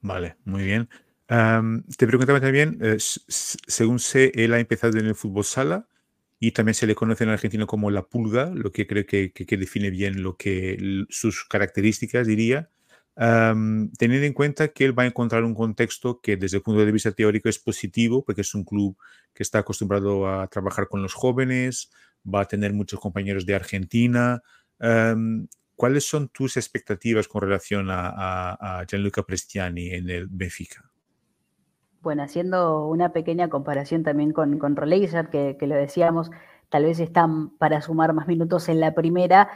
Vale, 0.00 0.36
muy 0.44 0.64
bien. 0.64 0.88
te 1.26 2.06
preguntaba 2.06 2.40
también, 2.40 2.78
eh, 2.80 2.96
según 2.98 3.98
sé, 3.98 4.30
él 4.34 4.54
ha 4.54 4.60
empezado 4.60 4.98
en 4.98 5.06
el 5.06 5.16
fútbol 5.16 5.44
sala 5.44 5.88
y 6.38 6.52
también 6.52 6.74
se 6.74 6.86
le 6.86 6.94
conoce 6.94 7.24
en 7.24 7.30
Argentina 7.30 7.66
como 7.66 7.90
la 7.90 8.02
pulga, 8.02 8.50
lo 8.54 8.70
que 8.70 8.86
creo 8.86 9.06
que, 9.06 9.32
que, 9.32 9.56
define 9.56 9.90
bien 9.90 10.22
lo 10.22 10.36
que, 10.36 11.04
sus 11.08 11.44
características, 11.44 12.26
diría. 12.26 12.70
Teniendo 13.16 14.26
en 14.26 14.32
cuenta 14.34 14.68
que 14.68 14.84
él 14.84 14.98
va 14.98 15.04
a 15.04 15.06
encontrar 15.06 15.42
un 15.44 15.54
contexto 15.54 16.20
que 16.20 16.36
desde 16.36 16.58
el 16.58 16.62
punto 16.62 16.84
de 16.84 16.92
vista 16.92 17.12
teórico 17.12 17.48
es 17.48 17.58
positivo, 17.58 18.24
porque 18.24 18.42
es 18.42 18.54
un 18.54 18.64
club 18.64 18.96
que 19.32 19.42
está 19.42 19.60
acostumbrado 19.60 20.28
a 20.28 20.46
trabajar 20.48 20.88
con 20.88 21.02
los 21.02 21.14
jóvenes, 21.14 21.90
va 22.26 22.42
a 22.42 22.44
tener 22.44 22.72
muchos 22.72 23.00
compañeros 23.00 23.46
de 23.46 23.54
Argentina. 23.54 24.42
¿Cuáles 25.76 26.08
son 26.08 26.28
tus 26.28 26.56
expectativas 26.56 27.28
con 27.28 27.42
relación 27.42 27.88
a, 27.90 28.84
Gianluca 28.88 29.22
Prestiani 29.22 29.90
en 29.90 30.08
el 30.08 30.26
Benfica? 30.26 30.90
Bueno, 32.00 32.22
haciendo 32.22 32.86
una 32.86 33.12
pequeña 33.12 33.48
comparación 33.48 34.02
también 34.02 34.32
con, 34.32 34.58
con 34.58 34.74
que, 34.74 35.56
lo 35.60 35.74
decíamos, 35.74 36.30
tal 36.70 36.84
vez 36.84 36.98
están 36.98 37.50
para 37.58 37.82
sumar 37.82 38.14
más 38.14 38.26
minutos 38.26 38.68
en 38.70 38.80
la 38.80 38.94
primera. 38.94 39.50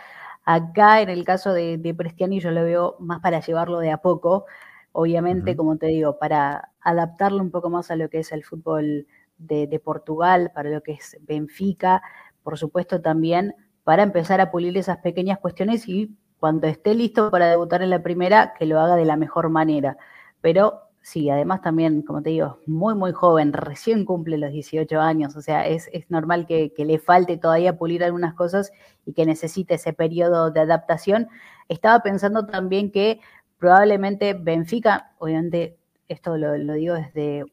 Acá, 0.44 1.00
en 1.00 1.08
el 1.08 1.24
caso 1.24 1.52
de, 1.52 1.94
Prestiani, 1.96 2.40
yo 2.40 2.50
lo 2.50 2.64
veo 2.64 2.96
más 2.98 3.20
para 3.20 3.40
llevarlo 3.40 3.78
de 3.78 3.90
a 3.90 3.98
poco. 3.98 4.46
Obviamente, 4.92 5.56
como 5.56 5.76
te 5.76 5.86
digo, 5.86 6.18
para 6.18 6.70
adaptarlo 6.80 7.42
un 7.42 7.50
poco 7.50 7.70
más 7.70 7.90
a 7.90 7.96
lo 7.96 8.08
que 8.10 8.18
es 8.20 8.32
el 8.32 8.44
fútbol 8.44 9.06
de, 9.38 9.66
de 9.66 9.78
Portugal, 9.78 10.50
para 10.54 10.70
lo 10.70 10.82
que 10.82 10.92
es 10.92 11.16
Benfica, 11.20 12.02
por 12.42 12.58
supuesto 12.58 13.00
también 13.00 13.54
para 13.84 14.02
empezar 14.02 14.40
a 14.40 14.50
pulir 14.50 14.76
esas 14.76 14.98
pequeñas 14.98 15.38
cuestiones 15.38 15.88
y 15.88 16.16
cuando 16.38 16.66
esté 16.66 16.94
listo 16.94 17.30
para 17.30 17.50
debutar 17.50 17.82
en 17.82 17.90
la 17.90 18.02
primera, 18.02 18.54
que 18.58 18.66
lo 18.66 18.80
haga 18.80 18.96
de 18.96 19.04
la 19.04 19.16
mejor 19.16 19.50
manera. 19.50 19.96
Pero 20.40 20.89
sí, 21.02 21.30
además 21.30 21.62
también, 21.62 22.02
como 22.02 22.22
te 22.22 22.30
digo, 22.30 22.58
muy, 22.66 22.94
muy 22.94 23.12
joven, 23.12 23.52
recién 23.52 24.04
cumple 24.04 24.38
los 24.38 24.52
18 24.52 25.00
años, 25.00 25.36
o 25.36 25.42
sea, 25.42 25.66
es, 25.66 25.88
normal 26.08 26.46
que, 26.46 26.72
le 26.76 26.98
falte 26.98 27.36
todavía 27.36 27.76
pulir 27.76 28.04
algunas 28.04 28.34
cosas 28.34 28.72
y 29.06 29.12
que 29.12 29.26
necesite 29.26 29.74
ese 29.74 29.92
periodo 29.92 30.50
de 30.50 30.60
adaptación. 30.60 31.28
Estaba 31.68 32.00
pensando 32.00 32.46
también 32.46 32.90
que 32.90 33.20
probablemente 33.58 34.34
Benfica, 34.34 35.12
obviamente 35.18 35.78
esto 36.08 36.36
lo, 36.36 36.54
digo 36.74 36.94
desde 36.94 37.44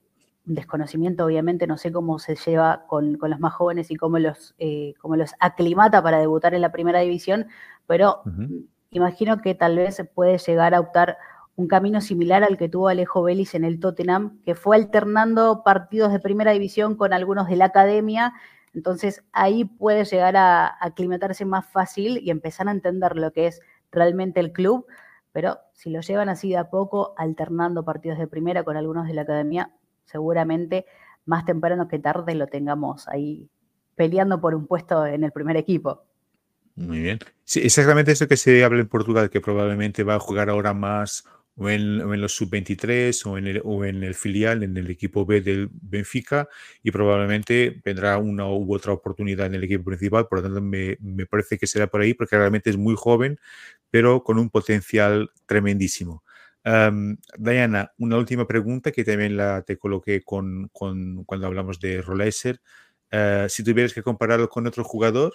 desconocimiento, 0.46 1.26
obviamente, 1.26 1.68
no 1.68 1.78
sé 1.78 1.92
cómo 1.92 2.20
se 2.20 2.36
lleva 2.36 2.86
con, 2.88 3.18
los 3.22 3.40
más 3.40 3.54
jóvenes 3.54 3.92
y 3.92 3.96
cómo 3.96 4.18
los, 4.18 4.56
eh, 4.60 4.94
los 5.04 5.34
aclimata 5.40 6.02
para 6.02 6.20
debutar 6.20 6.54
en 6.54 6.62
la 6.62 6.72
primera 6.72 7.00
división, 7.00 7.48
pero 7.86 8.22
imagino 8.92 9.42
que 9.42 9.56
tal 9.56 9.76
vez 9.76 10.02
puede 10.16 10.38
llegar 10.38 10.74
a 10.74 10.80
optar 10.80 11.18
un 11.58 11.68
camino 11.68 12.02
similar 12.02 12.44
al 12.44 12.56
que 12.56 12.70
tuvo 12.70 12.88
Alejo 12.88 13.24
Vélez 13.24 13.56
en 13.56 13.66
el 13.66 13.80
Tottenham, 13.80 14.40
que 14.46 14.54
fue 14.54 14.76
alternando 14.76 15.64
partidos 15.64 16.12
de 16.12 16.20
primera 16.20 16.52
división 16.52 16.96
con 16.96 17.14
algunos 17.14 17.48
de 17.48 17.56
la 17.56 17.66
academia. 17.66 18.34
Entonces 18.76 19.24
ahí 19.34 19.66
puede 19.66 20.06
llegar 20.06 20.38
a 20.38 20.68
aclimatarse 20.80 21.46
más 21.46 21.66
fácil 21.66 22.20
y 22.20 22.30
empezar 22.30 22.68
a 22.68 22.72
entender 22.72 23.16
lo 23.16 23.34
que 23.34 23.48
es 23.48 23.62
realmente 23.92 24.40
el 24.40 24.52
club. 24.52 24.86
Pero 25.32 25.58
si 25.74 25.90
lo 25.90 26.02
llevan 26.02 26.30
así 26.30 26.50
de 26.50 26.58
a 26.58 26.70
poco, 26.70 27.16
alternando 27.18 27.84
partidos 27.84 28.20
de 28.20 28.28
primera 28.28 28.64
con 28.64 28.78
algunos 28.78 29.08
de 29.08 29.16
la 29.16 29.24
academia, 29.24 29.72
seguramente 30.06 30.86
más 31.26 31.44
temprano 31.44 31.88
que 31.88 31.98
tarde 31.98 32.36
lo 32.36 32.46
tengamos 32.46 33.08
ahí 33.08 33.50
peleando 33.96 34.40
por 34.40 34.54
un 34.54 34.68
puesto 34.68 35.08
en 35.08 35.24
el 35.24 35.32
primer 35.32 35.58
equipo. 35.58 36.04
Muy 36.76 37.00
bien. 37.00 37.18
Sí, 37.44 37.62
exactamente 37.62 38.12
eso 38.12 38.28
que 38.28 38.38
se 38.38 38.64
habla 38.64 38.82
en 38.82 38.88
Portugal, 38.88 39.32
que 39.32 39.42
probablemente 39.42 40.04
va 40.04 40.14
a 40.14 40.20
jugar 40.20 40.52
ahora 40.52 40.76
más 40.76 41.26
o 41.58 41.70
en, 41.70 42.22
los 42.22 42.34
sub-23 42.34 43.26
o, 43.26 43.38
en 43.38 43.48
el, 43.48 43.62
o 43.64 43.84
en 43.84 44.04
el 44.04 44.16
filial, 44.16 44.64
en 44.64 44.78
el 44.78 44.90
equipo 44.90 45.26
B 45.26 45.42
del 45.42 45.70
Benfica, 45.72 46.48
y 46.84 46.92
probablemente 46.92 47.82
vendrá 47.84 48.18
una 48.18 48.48
u 48.48 48.74
otra 48.74 48.94
oportunidad 48.94 49.48
en 49.48 49.56
el 49.56 49.64
equipo 49.64 49.84
principal, 49.84 50.28
por 50.28 50.40
lo 50.40 50.44
tanto 50.44 50.62
me, 50.62 50.98
me 51.02 51.26
parece 51.26 51.58
que 51.58 51.68
será 51.68 51.88
por 51.88 52.02
ahí, 52.02 52.14
porque 52.14 52.38
realmente 52.38 52.70
es 52.70 52.78
muy 52.78 52.96
joven, 52.96 53.40
pero 53.90 54.24
con 54.24 54.38
un 54.40 54.50
potencial 54.50 55.32
tremendísimo. 55.46 56.24
Diana, 57.38 57.94
una 57.98 58.18
última 58.18 58.46
pregunta 58.46 58.92
que 58.92 59.06
también 59.06 59.38
la 59.38 59.62
te 59.62 59.78
coloqué 59.78 60.22
con, 60.24 60.70
con 60.74 61.24
cuando 61.24 61.48
hablamos 61.48 61.80
de 61.80 62.02
Roleser. 62.02 62.60
Uh, 63.12 63.48
si 63.48 63.64
tuvieras 63.64 63.94
que 63.94 64.04
compararlo 64.04 64.50
con 64.50 64.68
otro 64.68 64.84
jugador, 64.84 65.34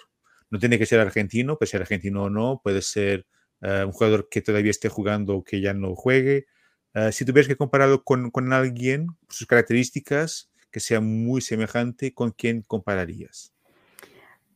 no 0.51 0.59
tiene 0.59 0.77
que 0.77 0.85
ser 0.85 0.99
argentino, 0.99 1.57
puede 1.57 1.71
ser 1.71 1.81
argentino 1.81 2.23
o 2.25 2.29
no, 2.29 2.61
puede 2.63 2.83
ser 2.83 3.25
eh, 3.63 3.85
un 3.85 3.93
jugador 3.93 4.27
que 4.29 4.41
todavía 4.41 4.71
esté 4.71 4.89
jugando 4.89 5.37
o 5.37 5.43
que 5.43 5.61
ya 5.61 5.73
no 5.73 5.95
juegue. 5.95 6.47
Eh, 6.93 7.11
si 7.13 7.23
tuvieras 7.23 7.47
que 7.47 7.55
compararlo 7.55 8.03
con, 8.03 8.29
con, 8.29 8.51
alguien, 8.51 9.07
sus 9.29 9.47
características, 9.47 10.51
que 10.69 10.81
sea 10.81 10.99
muy 10.99 11.39
semejante, 11.39 12.13
¿con 12.13 12.31
quién 12.31 12.61
compararías? 12.61 13.53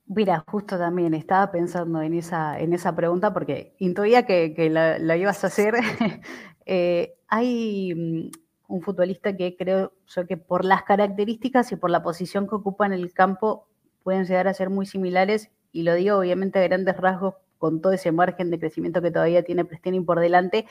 Mira, 0.08 0.44
justo 0.48 0.78
también 0.78 1.14
estaba 1.14 1.52
pensando 1.52 2.02
en 2.02 2.14
esa, 2.16 2.60
en 2.60 2.74
esa 2.74 2.96
pregunta 2.96 3.34
porque 3.34 3.76
intuía 3.80 4.26
que, 4.26 4.54
que 4.54 4.70
lo, 4.70 5.16
ibas 5.16 5.44
a 5.44 5.48
hacer. 5.48 5.76
Eh, 6.70 7.16
hay 7.30 7.96
mm, 7.96 8.30
un 8.68 8.82
futbolista 8.82 9.38
que 9.38 9.56
creo 9.56 9.94
yo 10.06 10.28
que 10.28 10.36
por 10.36 10.66
las 10.66 10.84
características 10.84 11.72
y 11.72 11.78
por 11.78 11.90
la 11.90 12.04
posición 12.04 12.46
que 12.46 12.56
ocupa 12.56 12.86
en 12.86 12.92
el 12.92 13.14
campo 13.14 13.70
pueden 14.04 14.26
llegar 14.26 14.50
a 14.50 14.54
ser 14.54 14.70
muy 14.70 14.86
similares 14.86 15.50
y 15.72 15.84
lo 15.84 15.94
digo 15.96 16.18
obviamente 16.18 16.60
a 16.60 16.64
grandes 16.64 16.98
rasgos 16.98 17.36
con 17.58 17.82
todo 17.82 17.94
ese 17.94 18.12
margen 18.12 18.50
de 18.52 18.60
crecimiento 18.60 19.02
que 19.02 19.12
todavía 19.12 19.44
tiene 19.44 19.66
Prestini 19.66 20.00
por 20.02 20.20
delante, 20.20 20.66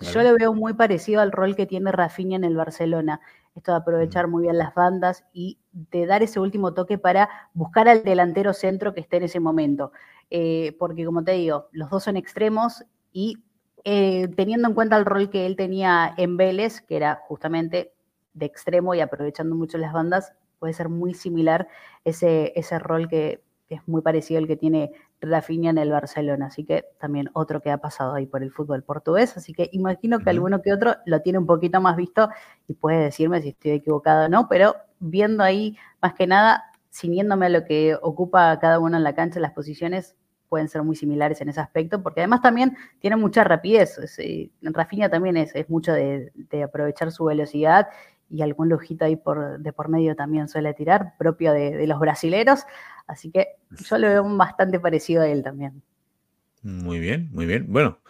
yo 0.00 0.22
lo 0.22 0.34
veo 0.34 0.52
muy 0.52 0.74
parecido 0.74 1.20
al 1.20 1.32
rol 1.32 1.54
que 1.54 1.66
tiene 1.66 1.92
Rafinha 1.92 2.36
en 2.36 2.44
el 2.44 2.56
Barcelona. 2.56 3.20
Esto 3.54 3.72
de 3.72 3.78
aprovechar 3.78 4.26
muy 4.26 4.44
bien 4.44 4.58
las 4.58 4.74
bandas 4.74 5.24
y 5.32 5.58
de 5.72 6.06
dar 6.06 6.22
ese 6.22 6.40
último 6.40 6.74
toque 6.74 6.98
para 6.98 7.28
buscar 7.52 7.88
al 7.88 8.02
delantero 8.02 8.52
centro 8.52 8.94
que 8.94 9.00
esté 9.00 9.18
en 9.18 9.24
ese 9.24 9.40
momento. 9.40 9.92
Eh, 10.30 10.74
porque 10.78 11.04
como 11.04 11.22
te 11.22 11.32
digo, 11.32 11.68
los 11.72 11.90
dos 11.90 12.04
son 12.04 12.16
extremos 12.16 12.84
y 13.12 13.44
eh, 13.84 14.28
teniendo 14.28 14.68
en 14.68 14.74
cuenta 14.74 14.96
el 14.96 15.04
rol 15.04 15.28
que 15.28 15.44
él 15.44 15.56
tenía 15.56 16.14
en 16.16 16.36
Vélez, 16.36 16.80
que 16.80 16.96
era 16.96 17.20
justamente 17.28 17.92
de 18.32 18.46
extremo 18.46 18.94
y 18.94 19.00
aprovechando 19.00 19.54
mucho 19.54 19.76
las 19.76 19.92
bandas, 19.92 20.32
puede 20.58 20.72
ser 20.72 20.88
muy 20.88 21.12
similar 21.12 21.68
ese, 22.04 22.52
ese 22.56 22.78
rol 22.78 23.08
que 23.08 23.42
es 23.68 23.86
muy 23.86 24.00
parecido 24.00 24.38
al 24.38 24.46
que 24.46 24.56
tiene 24.56 24.92
Rafinha 25.22 25.70
en 25.70 25.78
el 25.78 25.90
Barcelona, 25.90 26.46
así 26.46 26.64
que 26.64 26.84
también 26.98 27.30
otro 27.32 27.62
que 27.62 27.70
ha 27.70 27.78
pasado 27.78 28.14
ahí 28.14 28.26
por 28.26 28.42
el 28.42 28.50
fútbol 28.50 28.82
portugués, 28.82 29.36
así 29.36 29.54
que 29.54 29.70
imagino 29.72 30.18
que 30.18 30.30
alguno 30.30 30.60
que 30.60 30.72
otro 30.72 30.96
lo 31.06 31.20
tiene 31.22 31.38
un 31.38 31.46
poquito 31.46 31.80
más 31.80 31.96
visto 31.96 32.28
y 32.68 32.74
puede 32.74 32.98
decirme 32.98 33.40
si 33.40 33.50
estoy 33.50 33.72
equivocado 33.72 34.26
o 34.26 34.28
no, 34.28 34.48
pero 34.48 34.74
viendo 34.98 35.42
ahí 35.42 35.76
más 36.00 36.14
que 36.14 36.26
nada, 36.26 36.64
ciñéndome 36.92 37.46
a 37.46 37.48
lo 37.48 37.64
que 37.64 37.96
ocupa 38.02 38.58
cada 38.58 38.78
uno 38.78 38.96
en 38.96 39.04
la 39.04 39.14
cancha, 39.14 39.40
las 39.40 39.52
posiciones 39.52 40.16
pueden 40.52 40.68
ser 40.68 40.82
muy 40.82 40.96
similares 40.96 41.40
en 41.40 41.48
ese 41.48 41.60
aspecto, 41.60 42.02
porque 42.02 42.20
además 42.20 42.42
también 42.42 42.76
tiene 42.98 43.16
mucha 43.16 43.42
rapidez. 43.42 43.98
Eh, 44.18 44.50
Rafinha 44.60 45.08
también 45.08 45.38
es, 45.38 45.54
mucho 45.70 45.94
de, 45.94 46.30
aprovechar 46.62 47.10
su 47.10 47.24
velocidad 47.24 47.88
y 48.32 48.42
algún 48.42 48.68
lujito 48.68 49.04
ahí 49.04 49.20
de 49.58 49.72
por 49.72 49.88
medio 49.88 50.16
también 50.16 50.48
suele 50.48 50.72
tirar, 50.74 51.14
propio 51.18 51.52
de 51.52 51.86
los 51.86 52.00
brasileros. 52.00 52.64
Así 53.06 53.30
que 53.30 53.48
yo 53.88 53.98
lo 53.98 54.08
veo 54.08 54.36
bastante 54.36 54.80
parecido 54.80 55.22
a 55.22 55.28
él 55.28 55.42
también. 55.42 55.82
Muy 56.62 56.98
bien, 56.98 57.28
muy 57.32 57.46
bien. 57.46 57.66
Bueno, 57.68 58.00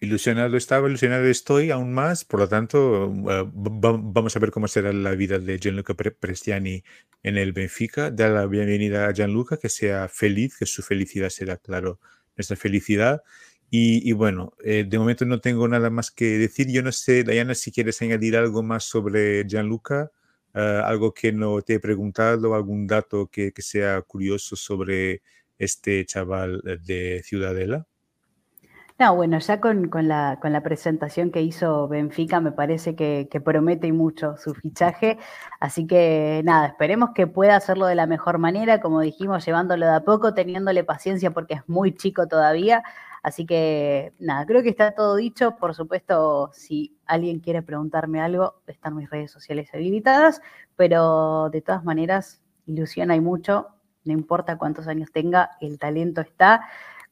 ilusionado 0.00 0.56
estaba, 0.56 0.88
ilusionado 0.88 1.26
estoy 1.26 1.70
aún 1.70 1.92
más, 1.92 2.24
por 2.24 2.40
lo 2.40 2.48
tanto, 2.48 3.06
eh, 3.06 3.50
vamos 3.52 4.36
a 4.36 4.38
ver 4.38 4.50
cómo 4.50 4.66
será 4.68 4.92
la 4.92 5.12
vida 5.12 5.38
de 5.38 5.58
Gianluca 5.58 5.94
Prestiani 5.94 6.82
en 7.22 7.36
el 7.36 7.52
Benfica. 7.52 8.10
Da 8.10 8.28
la 8.28 8.46
bienvenida 8.46 9.06
a 9.06 9.12
Gianluca, 9.12 9.58
que 9.58 9.68
sea 9.68 10.08
feliz, 10.08 10.56
que 10.58 10.66
su 10.66 10.82
felicidad 10.82 11.28
será, 11.28 11.56
claro, 11.56 12.00
nuestra 12.36 12.56
felicidad. 12.56 13.22
Y, 13.72 14.12
bueno, 14.12 14.52
eh, 14.64 14.84
de 14.86 14.98
momento 14.98 15.24
no 15.24 15.40
tengo 15.40 15.68
nada 15.68 15.90
más 15.90 16.10
que 16.10 16.38
decir. 16.38 16.68
Yo 16.72 16.82
no 16.82 16.90
sé, 16.90 17.22
Diana, 17.22 17.54
si 17.54 17.70
quieres 17.70 18.02
añadir 18.02 18.36
algo 18.36 18.62
más 18.64 18.84
sobre 18.84 19.44
Gianluca. 19.46 20.10
Ah, 20.52 20.82
algo 20.86 21.14
que 21.14 21.32
no 21.32 21.62
te 21.62 21.74
he 21.74 21.80
preguntado, 21.80 22.54
algún 22.54 22.86
dato 22.86 23.28
que, 23.28 23.52
sea 23.58 24.02
curioso 24.02 24.56
sobre 24.56 25.22
este 25.58 26.04
chaval 26.06 26.60
de 26.84 27.22
Ciudadela. 27.24 27.86
No, 28.98 29.14
bueno, 29.14 29.38
ya 29.38 29.60
con, 29.60 29.88
la, 30.08 30.38
con 30.42 30.52
la 30.52 30.62
presentación 30.62 31.30
que 31.30 31.40
hizo 31.40 31.88
Benfica 31.88 32.40
me 32.40 32.52
parece 32.52 32.94
que, 32.94 33.28
que, 33.30 33.40
promete 33.40 33.90
mucho 33.92 34.36
su 34.36 34.52
fichaje, 34.54 35.16
así 35.58 35.86
que 35.86 36.42
nada, 36.44 36.66
esperemos 36.66 37.10
que 37.14 37.26
pueda 37.26 37.56
hacerlo 37.56 37.86
de 37.86 37.94
la 37.94 38.06
mejor 38.06 38.36
manera, 38.36 38.82
como 38.82 39.00
dijimos, 39.00 39.46
llevándolo 39.46 39.86
de 39.86 39.94
a 39.94 40.00
poco, 40.00 40.34
teniéndole 40.34 40.84
paciencia 40.84 41.30
porque 41.30 41.54
es 41.54 41.62
muy 41.66 41.94
chico 41.94 42.26
todavía, 42.28 42.82
Así 43.22 43.46
que 43.46 44.12
nada, 44.18 44.46
creo 44.46 44.62
que 44.62 44.70
está 44.70 44.92
todo 44.92 45.16
dicho. 45.16 45.56
Por 45.56 45.74
supuesto, 45.74 46.50
si 46.52 46.96
alguien 47.06 47.40
quiere 47.40 47.62
preguntarme 47.62 48.20
algo, 48.20 48.62
están 48.66 48.96
mis 48.96 49.10
redes 49.10 49.30
sociales 49.30 49.68
habilitadas, 49.72 50.40
pero 50.76 51.50
de 51.50 51.60
todas 51.60 51.84
maneras, 51.84 52.40
ilusión 52.66 53.10
hay 53.10 53.20
mucho, 53.20 53.68
no 54.04 54.12
importa 54.12 54.58
cuántos 54.58 54.86
años 54.88 55.10
tenga, 55.12 55.50
el 55.60 55.78
talento 55.78 56.20
está 56.20 56.62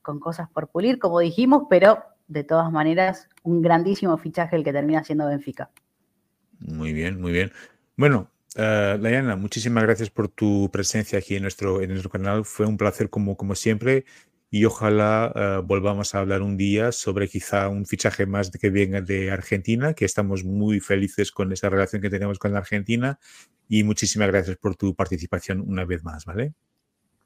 con 0.03 0.21
cosas 0.21 0.49
por 0.49 0.69
pulir, 0.69 0.99
como 0.99 1.21
dijimos, 1.21 1.65
pero 1.69 2.03
de 2.29 2.45
todas 2.45 2.71
maneras, 2.73 3.29
un 3.43 3.63
grandísimo 3.63 4.17
fichaje 4.17 4.57
el 4.57 4.65
que 4.65 4.73
termina 4.73 5.05
siendo 5.05 5.27
Benfica. 5.27 5.71
Muy 6.61 6.93
bien, 6.93 7.21
muy 7.21 7.33
bien. 7.33 7.53
Bueno, 7.97 8.31
Uh, 8.57 9.37
muchísimas 9.37 9.85
gracias 9.85 10.11
por 10.11 10.29
tu 10.29 10.69
presencia 10.73 11.19
aquí 11.19 11.37
en 11.37 11.43
nuestro, 11.43 11.81
en 11.81 11.91
nuestro 11.91 12.11
canal. 12.11 12.45
Fue 12.45 12.67
un 12.67 12.77
placer 12.77 13.09
como, 13.09 13.37
como 13.37 13.55
siempre 13.55 14.05
y 14.51 14.65
ojalá 14.65 15.33
uh, 15.35 15.63
volvamos 15.67 16.15
a 16.15 16.21
hablar 16.21 16.43
un 16.43 16.57
día 16.57 16.93
sobre 16.93 17.29
quizá 17.29 17.69
un 17.69 17.85
fichaje 17.85 18.27
más 18.27 18.51
de 18.51 18.59
que 18.59 18.71
venga 18.71 19.01
de 19.01 19.31
Argentina, 19.31 19.95
que 19.95 20.05
estamos 20.05 20.45
muy 20.45 20.81
felices 20.81 21.33
con 21.33 21.53
esa 21.53 21.69
relación 21.69 22.01
que 22.01 22.11
tenemos 22.11 22.39
con 22.39 22.53
la 22.53 22.61
Argentina 22.61 23.19
y 23.69 23.85
muchísimas 23.85 24.29
gracias 24.29 24.57
por 24.57 24.77
tu 24.77 24.95
participación 24.95 25.61
una 25.61 25.85
vez 25.85 26.03
más, 26.03 26.25
¿vale? 26.25 26.55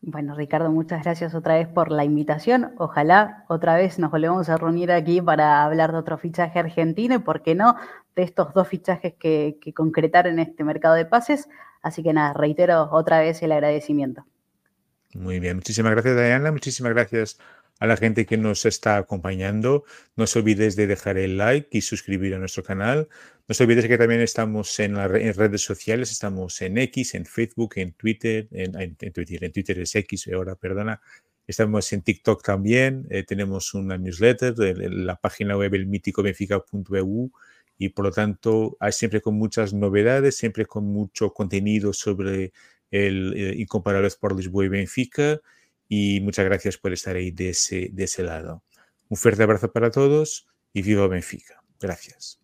Bueno, 0.05 0.35
Ricardo, 0.35 0.73
muchas 0.73 1.05
gracias 1.05 1.33
otra 1.33 1.55
vez 1.55 1.69
por 1.69 1.93
la 1.93 2.05
invitación. 2.05 2.73
Ojalá 2.77 3.45
otra 3.49 3.77
vez 3.77 4.01
nos 4.01 4.11
volvemos 4.11 4.49
a 4.49 4.57
reunir 4.57 4.91
aquí 4.91 5.23
para 5.23 5.63
hablar 5.63 5.93
de 5.93 5.99
otro 5.99 6.19
fichaje 6.19 6.59
argentino 6.59 7.15
y, 7.15 7.19
por 7.21 7.43
qué 7.43 7.55
no, 7.55 7.77
de 8.17 8.25
estos 8.25 8.53
dos 8.53 8.67
fichajes 8.67 9.15
que, 9.15 9.59
que 9.61 9.73
concretaron 9.73 10.41
este 10.41 10.65
mercado 10.65 10.97
de 10.97 11.07
pases. 11.07 11.49
Así 11.83 12.03
que 12.03 12.13
nada, 12.13 12.33
reitero 12.33 12.89
otra 12.91 13.21
vez 13.21 13.45
el 13.45 13.53
agradecimiento. 13.53 14.25
Muy 15.15 15.41
bien, 15.41 15.57
muchísimas 15.57 15.93
gracias, 15.93 16.17
Diana. 16.17 16.53
Muchísimas 16.53 16.93
gracias 16.93 17.39
a 17.79 17.87
la 17.87 17.97
gente 17.97 18.25
que 18.25 18.39
nos 18.39 18.65
está 18.65 18.97
acompañando. 18.97 19.85
No 20.17 20.25
os 20.25 20.35
olvides 20.37 20.77
de 20.77 20.87
dejar 20.87 21.19
el 21.19 21.37
like 21.37 21.77
y 21.77 21.83
suscribir 21.83 22.35
a 22.35 22.39
nuestro 22.39 22.63
canal. 22.63 23.09
No 23.49 23.53
os 23.53 23.61
olvides 23.61 23.87
que 23.87 23.99
también 23.99 24.21
estamos 24.21 24.79
en, 24.81 24.95
las 24.95 25.11
redes 25.11 25.63
sociales, 25.63 26.11
estamos 26.11 26.63
en 26.63 26.79
X, 26.79 27.15
en 27.15 27.27
Facebook, 27.27 27.75
en 27.77 27.93
Twitter, 27.93 28.49
en, 28.53 28.95
Twitter, 28.97 29.45
en 29.45 29.53
Twitter 29.53 29.79
es 29.81 29.95
X 29.95 30.31
ahora, 30.33 30.55
perdona. 30.55 31.01
Estamos 31.47 31.93
en 31.93 32.03
TikTok 32.03 32.43
también, 32.43 33.07
eh, 33.11 33.25
tenemos 33.25 33.75
una 33.75 33.99
newsletter, 33.99 34.55
la 34.79 35.17
página 35.17 35.57
web 35.57 35.75
el 35.75 35.87
míticobenfica.eu 35.87 37.33
y 37.79 37.89
por 37.89 38.05
lo 38.05 38.13
tanto 38.13 38.77
hay 38.79 38.93
siempre 38.93 39.21
con 39.21 39.35
muchas 39.35 39.75
novedades, 39.75 40.37
siempre 40.37 40.67
con 40.67 40.85
mucho 40.85 41.35
contenido 41.35 41.93
sobre 41.93 42.53
el 42.93 43.35
eh, 43.35 43.55
incomparable 43.59 44.07
Sport 44.07 44.37
Lisboa 44.37 44.67
y 44.67 44.69
Benfica 44.69 45.41
y 45.89 46.21
muchas 46.21 46.45
gracias 46.45 46.79
por 46.79 46.93
estar 46.93 47.17
ahí 47.17 47.33
de 47.33 47.51
ese, 47.51 47.91
de 47.93 48.05
ese 48.05 48.23
lado. 48.23 48.63
Un 49.09 49.17
fuerte 49.17 49.43
abrazo 49.43 49.73
para 49.73 49.91
todos 49.91 50.47
y 50.73 50.83
viva 50.83 51.09
Benfica. 51.09 51.63
Gracias. 51.81 52.41